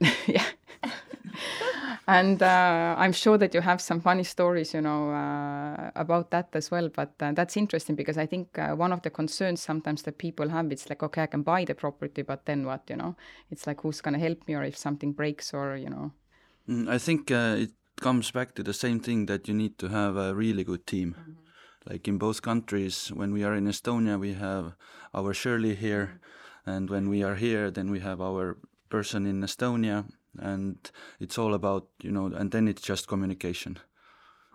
[0.00, 0.18] rest?
[0.26, 0.44] yeah.
[2.08, 6.48] and uh, I'm sure that you have some funny stories, you know, uh, about that
[6.54, 6.88] as well.
[6.88, 10.48] But uh, that's interesting because I think uh, one of the concerns sometimes that people
[10.48, 13.14] have, it's like, okay, I can buy the property, but then what, you know?
[13.50, 16.12] It's like, who's going to help me or if something breaks or, you know.
[16.66, 19.88] Mm, I think uh, it comes back to the same thing that you need to
[19.88, 21.14] have a really good team.
[21.84, 24.72] Like in both countries, when we are in Estonia, we have
[25.12, 26.20] our Shirley here,
[26.64, 28.56] and when we are here, then we have our
[28.88, 30.06] person in Estonia,
[30.40, 30.76] and
[31.20, 33.78] it's all about you know, and then it's just communication,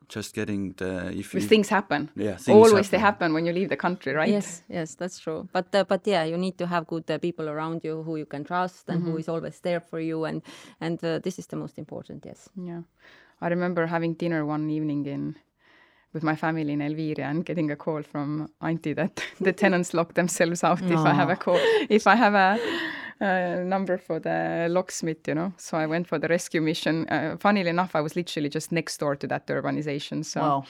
[0.09, 2.09] just getting the if, Because things happen.
[2.15, 4.29] yeah things Always they happen when you leave the country, right?
[4.29, 5.47] Yes, yes, that's true.
[5.51, 8.25] But uh, but yeah, you need to have good uh, people around you who you
[8.25, 10.41] can trust and who is always there for you, and
[10.81, 12.25] and uh, this is the most important.
[12.25, 12.49] Yes.
[12.55, 12.81] Yeah.
[13.41, 15.36] I remember having dinner one evening in
[16.13, 20.13] with my family in Elviria and getting a call from Antti that the tenants lock
[20.13, 21.59] themselves out if I have a call
[21.89, 22.59] if I have a
[23.24, 25.53] uh, number for the locksmith, you know.
[25.57, 27.07] So I went for the rescue mission.
[27.09, 30.26] Uh, funnily enough, I was literally just next door to that urbanization.
[30.26, 30.65] So Wow.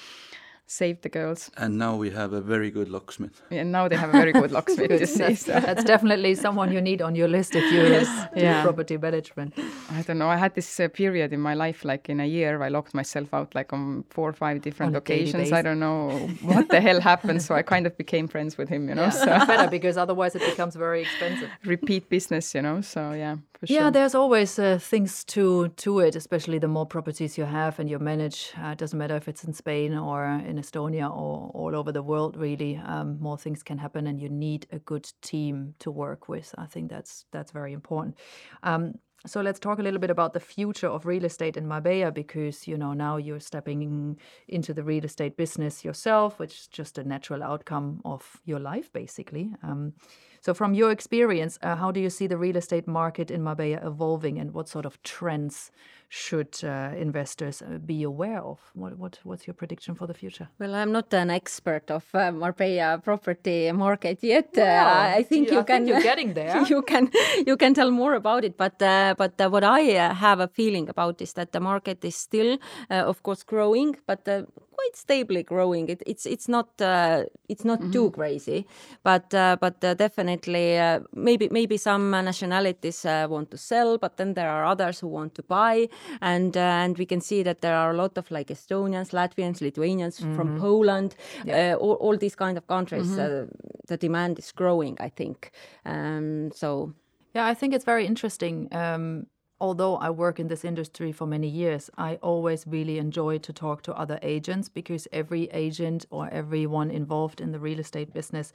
[0.65, 1.51] Saved the girls.
[1.57, 3.41] And now we have a very good locksmith.
[3.51, 5.17] And now they have a very good locksmith, you see.
[5.19, 5.59] That's, So.
[5.59, 8.05] that's definitely someone you need on your list if you do
[8.41, 8.63] Yeah.
[8.63, 9.53] property management.
[9.91, 10.29] I don't know.
[10.29, 13.33] I had this uh, period in my life, like in a year, I locked myself
[13.33, 15.51] out like on four or five different On occasions.
[15.51, 17.41] I don't know what the hell happened.
[17.41, 19.09] So I kind of became friends with him, you know.
[19.09, 21.49] So better because otherwise it becomes very expensive.
[21.65, 22.81] repeat business, you know.
[22.81, 27.37] So yeah, for Yeah, there's always uh, things to to it, especially the more properties
[27.37, 28.53] you have and you manage.
[28.57, 32.03] Uh, it doesn't matter if it's in Spain or in Estonia or all over the
[32.03, 32.37] world.
[32.37, 36.53] Really, um, more things can happen, and you need a good team to work with.
[36.57, 38.17] I think that's that's very important.
[38.63, 38.95] Um,
[39.25, 42.67] so let's talk a little bit about the future of real estate in Marbella because
[42.67, 44.17] you know now you're stepping
[44.49, 48.91] into the real estate business yourself, which is just a natural outcome of your life,
[48.91, 49.53] basically.
[49.63, 49.93] Um,
[50.41, 53.79] so, from your experience, uh, how do you see the real estate market in Marbella
[53.81, 55.71] evolving, and what sort of trends
[56.13, 58.59] should uh, investors uh, be aware of?
[58.75, 60.47] What, what what's your prediction for the future?
[60.59, 64.49] Well, I'm not an expert of uh, Marbella property market yet.
[64.55, 65.87] Uh, I think I you think can.
[65.87, 66.61] you're getting there.
[66.73, 67.09] you can
[67.47, 68.57] you can tell more about it.
[68.57, 72.05] But uh, but uh, what I uh, have a feeling about is that the market
[72.05, 72.59] is still,
[72.91, 74.43] uh, of course, growing, but uh,
[74.83, 75.89] quite stably growing.
[75.89, 78.65] It, it's it's not uh, it's not too crazy,
[79.03, 84.17] but uh, but uh, definitely uh, maybe maybe some nationalities uh, want to sell, but
[84.17, 85.89] then there are others who want to buy,
[86.21, 89.61] and uh, and we can see that there are a lot of like Estonians, Latvians,
[89.61, 91.15] Lithuanians from Poland,
[91.47, 93.17] uh, all, all these kind of countries.
[93.17, 93.45] Uh,
[93.87, 95.51] the demand is growing, I think.
[95.85, 96.93] Um, so
[97.35, 98.67] Yeah, I think it's very interesting.
[98.71, 99.25] Um,
[99.63, 103.81] although I work in this industry for many years, I always really enjoy to talk
[103.83, 108.51] to other agents because every agent or everyone involved in the real estate business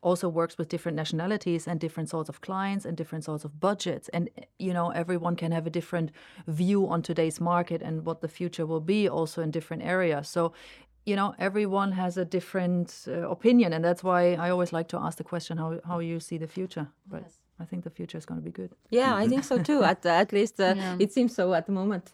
[0.00, 4.08] also works with different nationalities and different sorts of clients and different sorts of budgets.
[4.14, 6.10] And, you know, everyone can have a different
[6.46, 10.26] view on today's market and what the future will be also in different areas.
[10.26, 10.54] So,
[11.04, 13.74] you know, everyone has a different uh, opinion.
[13.74, 16.48] And that's why I always like to ask the question how, how you see the
[16.48, 16.88] future.
[17.06, 17.24] But
[17.58, 18.72] I think the future is going to be good.
[18.90, 19.82] yeah, I think so too.
[19.82, 22.12] At at least uh, it seems so at the moment.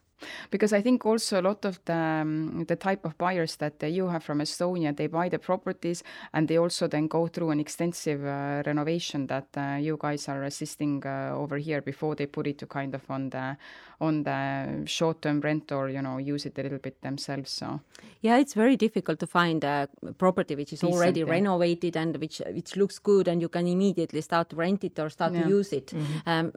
[0.50, 1.92] Because I think also a lot of the
[2.22, 6.02] um, the type of buyers that uh, you have from Estonia, they buy the properties
[6.32, 10.44] and they also then go through an extensive uh, renovation that uh, you guys are
[10.44, 13.56] assisting uh, over here before they put it to kind of on the
[14.00, 17.50] on the short term rent or you know use it a little bit themselves.
[17.50, 17.80] So
[18.20, 21.30] Yeah, it's very difficult to find a property which is Decent, already yeah.
[21.30, 25.10] renovated and which which looks good and you can immediately start to rent it or
[25.10, 25.42] start Yeah.
[25.44, 25.92] to use it.
[26.26, 26.52] Um,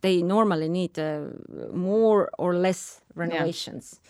[0.00, 1.20] they normally need uh,
[1.72, 4.00] more or less renovations.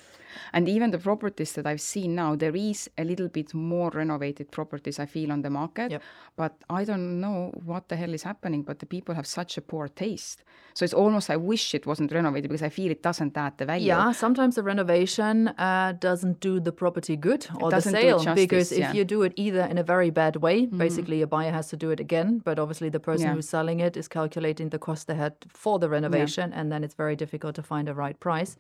[0.53, 4.51] And even the properties that I've seen now, there is a little bit more renovated
[4.51, 5.91] properties I feel on the market.
[5.91, 6.03] Yep.
[6.37, 9.61] But I don't know what the hell is happening, but the people have such a
[9.61, 10.45] poor taste.
[10.75, 13.67] So it's almost I wish it wasn't renovated because I feel it doesn't add the
[13.67, 13.89] value.
[13.89, 18.73] Yeah, sometimes the renovation uh, doesn't do the property good or the sale justice, because
[18.73, 18.87] if yeah.
[18.89, 18.97] Mm-hmm.
[18.97, 21.91] you do it either in a very bad way, basically a buyer has to do
[21.91, 23.35] it again, but obviously the person Yeah.
[23.35, 26.95] who's selling it is calculating the cost they had for the renovation, and then it's
[26.95, 28.57] very difficult to find a right price.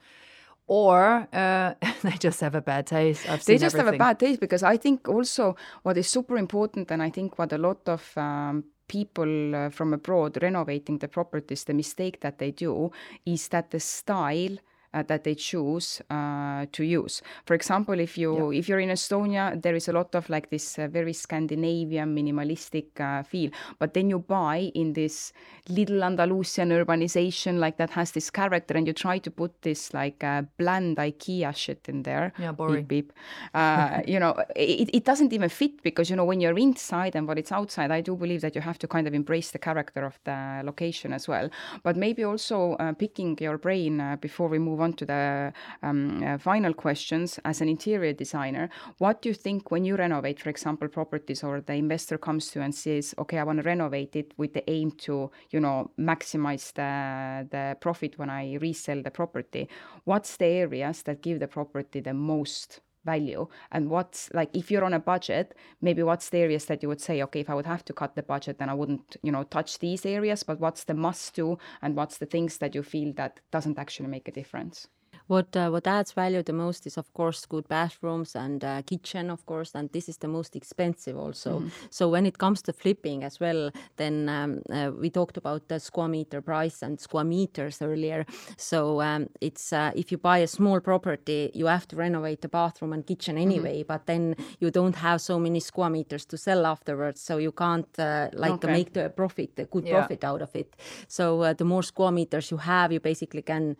[0.68, 3.28] Or uh, they just have a bad taste.
[3.28, 6.90] I've they just have a bad taste because I think also what is super important,
[6.90, 11.64] and I think what a lot of um, people uh, from abroad renovating the properties,
[11.64, 12.92] the mistake that they do
[13.24, 14.58] is that the style.
[14.94, 17.20] Uh, that they choose uh, to use.
[17.44, 20.78] For example, if you if you're in Estonia, there is a lot of like this
[20.78, 23.50] uh, very Scandinavian minimalistic uh, feel.
[23.78, 25.34] But then you buy in this
[25.68, 30.24] little Andalusian urbanization like that has this character, and you try to put this like
[30.24, 32.32] uh, bland IKEA shit in there.
[32.38, 32.84] Yeah, Beep, boring.
[32.86, 33.12] beep.
[33.52, 37.28] Uh, you know, it, it doesn't even fit because, you know, when you're inside and
[37.28, 40.06] what it's outside, I do believe that you have to kind of embrace the character
[40.06, 41.50] of the location as well.
[41.82, 45.52] But maybe also uh, picking your brain before we move on to the
[45.82, 48.68] um, uh, final questions as an interior designer,
[48.98, 52.58] what do you think when you renovate, for example, properties or the investor comes to
[52.58, 55.90] you and says, okay, I want to renovate it with the aim to, you know,
[55.98, 59.68] maximize the, the profit when I resell the property.
[60.04, 62.80] What's the areas that give the property the most
[63.12, 63.42] value
[63.72, 67.04] and what's like if you're on a budget maybe what's the areas that you would
[67.08, 69.44] say okay if i would have to cut the budget then i wouldn't you know
[69.56, 71.48] touch these areas but what's the must do
[71.82, 74.88] and what's the things that you feel that doesn't actually make a difference
[75.28, 79.30] What uh, what adds value the most is of course good bathrooms and uh, kitchen,
[79.30, 81.50] of course, and this is the most expensive also.
[81.58, 81.68] Mm-hmm.
[81.90, 85.80] So when it comes to flipping as well, then um, uh, we talked about the
[85.80, 88.24] square meter price and square meters earlier.
[88.56, 92.48] So um, it's uh, if you buy a small property, you have to renovate the
[92.48, 93.50] bathroom and kitchen Mm-hmm.
[93.50, 97.52] anyway, but then you don't have so many square meters to sell afterwards, so you
[97.52, 98.72] can't uh, like Okay.
[98.72, 99.98] make the profit, the good Yeah.
[99.98, 100.74] profit out of it.
[101.06, 103.76] So uh, the more square meters you have, you basically can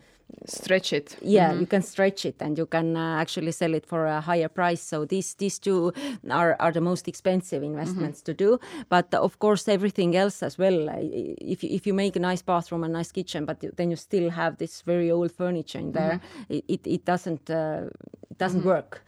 [0.47, 1.17] Stretch it.
[1.23, 4.49] yeah you can stretch it and you can uh, actually sell it for a higher
[4.49, 4.81] price.
[4.83, 5.93] So these these two
[6.31, 8.59] are, are the most expensive investments to do.
[8.89, 10.89] But of course everything else as well.
[11.53, 14.31] If, you- if you make a nice bathroom and nice kitchen but then you still
[14.31, 17.89] have this very old furniture in there it, it, it doesn't uh,
[18.31, 19.03] it doesn't work.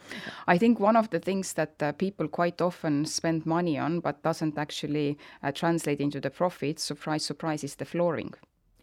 [0.47, 4.23] I think one of the things that uh, people quite often spend money on but
[4.23, 8.35] doesn't actually uh, translate into the profit, surprise, surprise, is the flooring.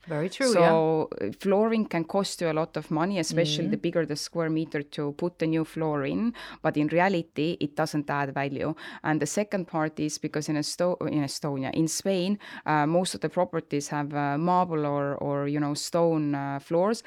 [0.08, 0.54] Very true.
[0.54, 4.50] so uh, flooring can cost you a lot of money, especially the bigger the square
[4.50, 6.34] meter to put the new floor in.
[6.62, 8.74] But in reality, it doesn't add value.
[9.04, 13.22] And the second part is because in, Esto- in Estonia, in Spain, uh, most of
[13.22, 17.04] the properties have uh, marble or, or you know stone uh, floors.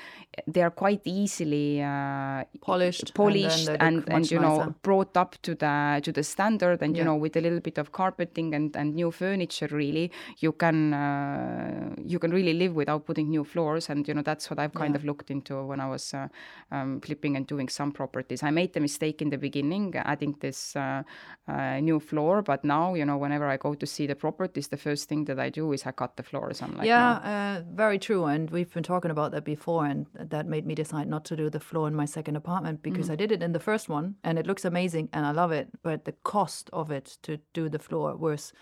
[0.47, 4.75] They are quite easily uh, Polished, and polished, and, and, much you know nicer.
[4.83, 6.83] brought up to the to the standard.
[6.83, 10.53] And you know with a little bit of carpeting and, and new furniture, really, you
[10.53, 13.91] can uh, you can really live without putting new floors.
[13.91, 14.99] And you know that's what I've kind Yeah.
[15.01, 16.29] of looked into when I was uh,
[16.71, 18.43] um, flipping and doing some properties.
[18.43, 21.03] I made the mistake in the beginning adding this uh,
[21.49, 24.77] uh, new floor, but now you know whenever I go to see the properties, the
[24.77, 26.63] first thing that I do is I cut the floors.
[26.63, 27.31] I'm like, yeah, no.
[27.33, 28.25] uh, very true.
[28.27, 31.51] And we've been talking about that before, and that made me decide not to do
[31.51, 33.13] the floor in my second apartment because Mm-hmm.
[33.13, 35.69] I did it in the first one, and it looks amazing, and I love it.
[35.83, 38.53] But the cost of it to do the floor was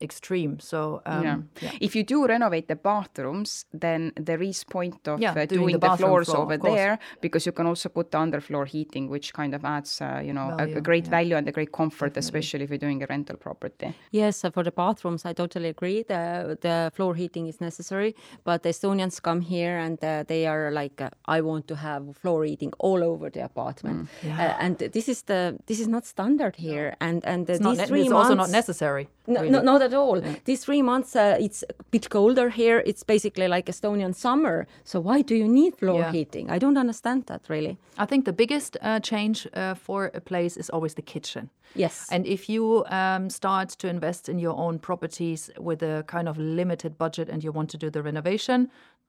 [0.00, 0.58] extreme.
[0.60, 1.36] So um, yeah.
[1.60, 1.72] yeah.
[1.80, 5.78] If you do renovate the bathrooms, then there is point of Yeah, uh, doing doing,
[5.80, 9.32] the the, floors floor, over there because you can also put the underfloor heating, which
[9.32, 11.10] kind of adds, uh, you know, a- Value, a, great yeah.
[11.10, 13.94] value and a great comfort, especially if you're doing a rental property.
[14.10, 16.02] Yes, uh, for the bathrooms, I totally agree.
[16.02, 20.70] The the floor heating is necessary, but the Estonians come here and uh, they are
[20.70, 24.38] like, uh, I want to have floor heating all over the apartment, Mm.
[24.38, 26.94] uh, and this is the this is not standard here.
[27.00, 29.08] And and uh, It's, these ne- three it's months, also not necessary.
[29.26, 29.50] No, really.
[29.50, 30.20] no, not at all.
[30.44, 32.82] These three months, uh, it's a bit colder here.
[32.86, 34.66] It's basically like Estonian summer.
[34.84, 36.12] So why do you need floor Yeah.
[36.12, 36.50] heating?
[36.50, 37.76] I don't understand that really.
[37.98, 41.50] I think the biggest uh, change uh, for a place is always the kitchen.
[41.76, 42.08] Yes.
[42.10, 46.36] And if you um, start to invest in your own properties with a kind of
[46.38, 48.68] limited budget and you want to do the renovation,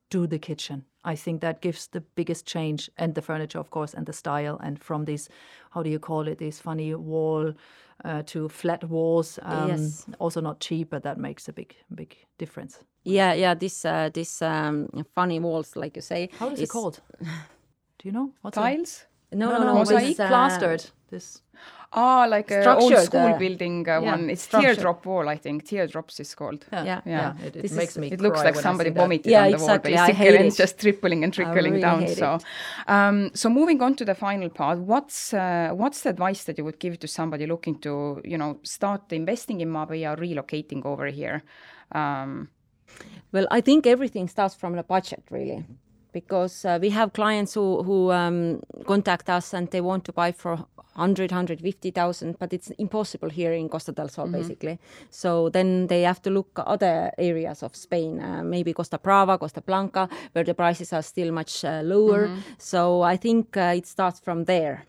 [0.10, 0.86] do the kitchen.
[1.06, 4.58] I think that gives the biggest change and the furniture, of course, and the style.
[4.64, 5.30] And from these,
[5.72, 7.54] how do you call it, these funny wall
[8.06, 9.40] uh, to flat walls.
[9.42, 10.06] Um, Yes.
[10.20, 12.80] Also not cheap, but that makes a big, big difference.
[13.04, 13.56] yeah, yeah.
[13.56, 16.30] This uh, this um, funny walls, like you say.
[16.40, 17.00] How is it is- called?
[17.20, 18.32] Do you know?
[18.42, 18.62] What's it?
[18.62, 19.06] Tiles?
[19.32, 19.84] No, no, no, no.
[19.84, 20.86] no, it's uh, plastered.
[21.10, 21.42] This
[21.92, 24.30] Ah, like a old school uh, building uh, yeah, one.
[24.30, 24.76] It's structured.
[24.76, 25.66] teardrop wall, I think.
[25.66, 26.64] Teardrops is called.
[26.72, 27.02] Yeah, Yeah.
[27.06, 27.34] yeah.
[27.48, 28.08] It, it This makes is- me.
[28.12, 29.96] It looks like when somebody vomited Yeah, on the exactly.
[29.96, 30.64] I wall, basically, and it's it.
[30.64, 32.08] just trickling and trickling really down.
[32.08, 32.38] So,
[32.88, 36.64] um, so moving on to the final part, what's uh, what's the advice that you
[36.64, 41.42] would give to somebody looking to, you know, start investing in Marbella, relocating over here?
[41.92, 42.50] Um,
[43.32, 45.64] Well, I think everything starts from the budget, really,
[46.22, 50.32] because uh, we have clients who who um, contact us and they want to buy
[50.32, 50.58] for
[50.96, 54.80] 100, 150,000, but it's impossible here in Costa del Sol, basically.
[55.10, 59.62] So then they have to look other areas of Spain, uh, maybe Costa Brava, Costa
[59.62, 62.30] Blanca, where the prices are still much uh, lower.
[62.58, 64.86] So I think uh, it starts from there.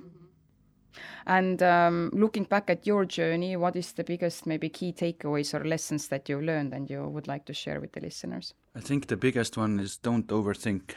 [1.26, 5.64] and um, looking back at your journey, what is the biggest maybe key takeaways or
[5.64, 8.54] lessons that you've learned and you would like to share with the listeners?
[8.74, 10.94] I think the biggest one is don't overthink.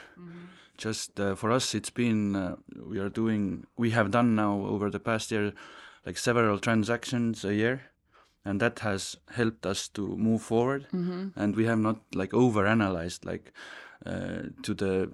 [0.77, 2.55] Just uh, for us, it's been uh,
[2.85, 5.53] we are doing we have done now over the past year
[6.05, 7.81] like several transactions a year,
[8.43, 10.87] and that has helped us to move forward.
[11.35, 13.53] And we have not like overanalyzed like
[14.05, 15.09] uh, to the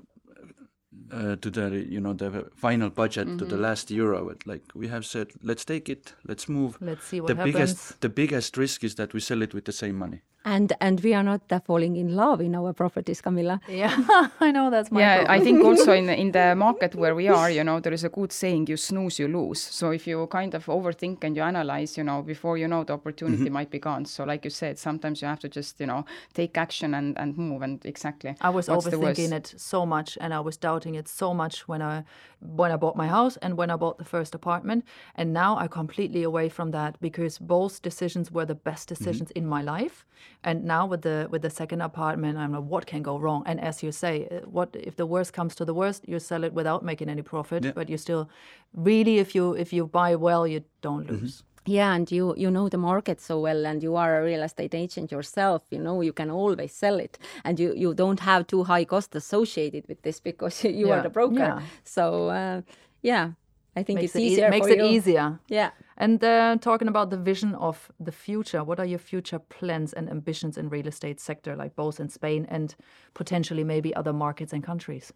[1.11, 4.33] uh, to the you know the final budget to the last euro.
[4.45, 6.77] Like we have said, let's take it, let's move.
[6.81, 7.53] Let's see what the happens.
[7.53, 10.21] biggest the biggest risk is that we sell it with the same money.
[10.45, 13.59] And and we are not uh, falling in love in our properties, Camilla.
[13.67, 13.93] Yeah,
[14.39, 15.41] I know that's my yeah, problem.
[15.41, 18.05] I think also in the, in the market where we are, you know, there is
[18.05, 21.43] a good saying: "You snooze, you lose." So if you kind of overthink and you
[21.43, 24.05] analyze, you know, before you know, the opportunity might be gone.
[24.05, 27.37] So, like you said, sometimes you have to just, you know, take action and and
[27.37, 27.61] move.
[27.61, 31.33] And exactly, I was what's overthinking it so much, and I was doubting it so
[31.33, 32.05] much when I
[32.39, 34.85] when I bought my house and when I bought the first apartment.
[35.15, 39.45] And now I'm completely away from that because both decisions were the best decisions in
[39.45, 40.05] my life.
[40.43, 43.43] And now with the with the second apartment, I'm like, what can go wrong?
[43.45, 46.07] And as you say, uh, what if the worst comes to the worst?
[46.07, 47.73] You sell it without making any profit, Yeah.
[47.75, 48.29] but you still
[48.73, 51.43] really, if you if you buy well, you don't lose.
[51.65, 54.73] Yeah, and you you know the market so well, and you are a real estate
[54.73, 55.61] agent yourself.
[55.71, 59.15] You know you can always sell it, and you you don't have too high cost
[59.15, 61.35] associated with this because you Yeah, are the broker.
[61.39, 61.61] yeah.
[61.83, 62.61] So uh,
[63.01, 63.31] yeah,
[63.79, 64.85] I think Makes it's it, ea- easier makes for it you.
[64.85, 65.39] easier.
[65.47, 65.69] Yeah.
[65.97, 70.09] And uh, talking about the vision of the future, what are your future plans and
[70.09, 72.75] ambitions in real estate sector, like both in Spain and
[73.13, 75.13] potentially maybe other markets and countries?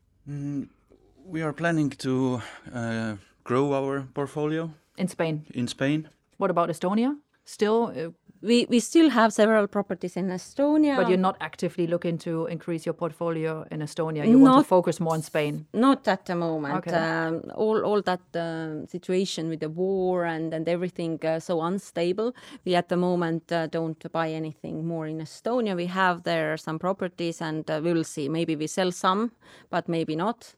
[1.25, 2.41] We are planning to
[2.73, 6.09] uh, grow our portfolio In Spain, in Spain.
[6.37, 7.15] what about Estonia?
[7.45, 8.09] Still, uh,
[8.43, 10.95] We we still have several properties in Estonia.
[10.97, 14.27] but you're not actively looking to increase your portfolio in Estonia.
[14.27, 15.65] You want to focus more on Spain.
[15.73, 16.75] Not at the moment.
[16.77, 16.91] Okay.
[16.91, 22.33] Um, all all that uh, situation with the war and and everything uh, so unstable.
[22.65, 25.75] We at the moment uh, don't buy anything more in Estonia.
[25.75, 28.29] We have there some properties, and uh, we will see.
[28.29, 29.31] Maybe we sell some,
[29.69, 30.55] but maybe not.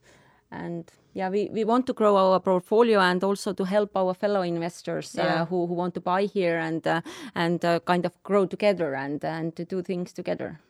[0.50, 4.42] And yeah, we, we want to grow our portfolio and also to help our fellow
[4.42, 5.42] investors Yeah.
[5.42, 7.00] uh, who, who want to buy here and uh,
[7.34, 10.60] and uh, kind of grow together and and to do things together.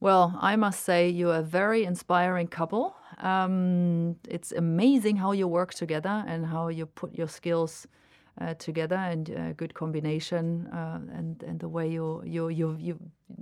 [0.00, 2.94] Well, I must say you're a very inspiring couple.
[3.18, 7.86] Um, it's amazing how you work together and how you put your skills
[8.40, 12.98] uh, together and a good combination uh, and and the way you you you you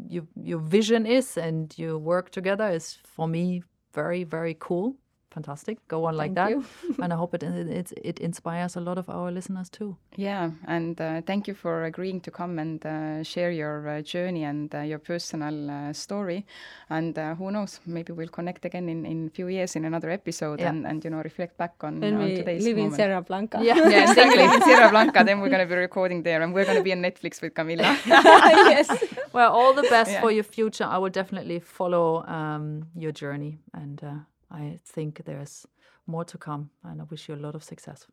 [0.09, 3.63] you your vision is and you work together is for me
[3.95, 4.95] very very cool.
[5.31, 5.77] Fantastic.
[5.89, 7.43] Go on like Thank that, and I hope it
[7.81, 9.97] it it inspires a lot of our listeners too.
[10.17, 14.45] Yeah, and uh, thank you for agreeing to come and uh, share your uh, journey
[14.45, 16.47] and uh, your personal uh, story.
[16.91, 20.61] And uh, who knows, maybe we'll connect again in in few years in another episode
[20.61, 20.71] Yeah.
[20.71, 22.97] and, and you know reflect back on, When on we today's live in moment.
[22.97, 23.59] Sierra Blanca.
[23.63, 23.77] Yeah.
[23.91, 24.45] yeah, exactly.
[24.45, 26.93] in Sierra Blanca, then we're going to be recording there, and we're going to be
[26.93, 27.97] on Netflix with Camilla.
[28.07, 28.89] yes.
[29.33, 30.21] Well, all the best Yeah.
[30.23, 30.85] for your future.
[30.85, 34.15] I will definitely follow um, your journey, and uh,
[34.51, 35.67] I think there's
[36.07, 36.71] more to come.
[36.85, 38.07] And I wish you a lot of success.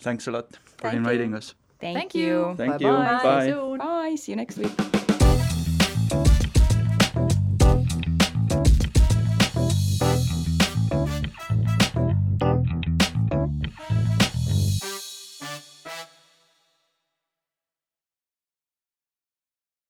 [0.00, 0.98] Thanks a lot for Thank you.
[0.98, 1.54] inviting us.
[1.80, 2.26] Thank, Thank you.
[2.26, 2.54] you.
[2.56, 3.12] Thank Bye-bye.
[3.12, 3.18] you.
[3.18, 3.46] See you Bye.
[3.46, 3.78] soon.
[3.78, 4.14] Bye.
[4.16, 6.52] See you next week.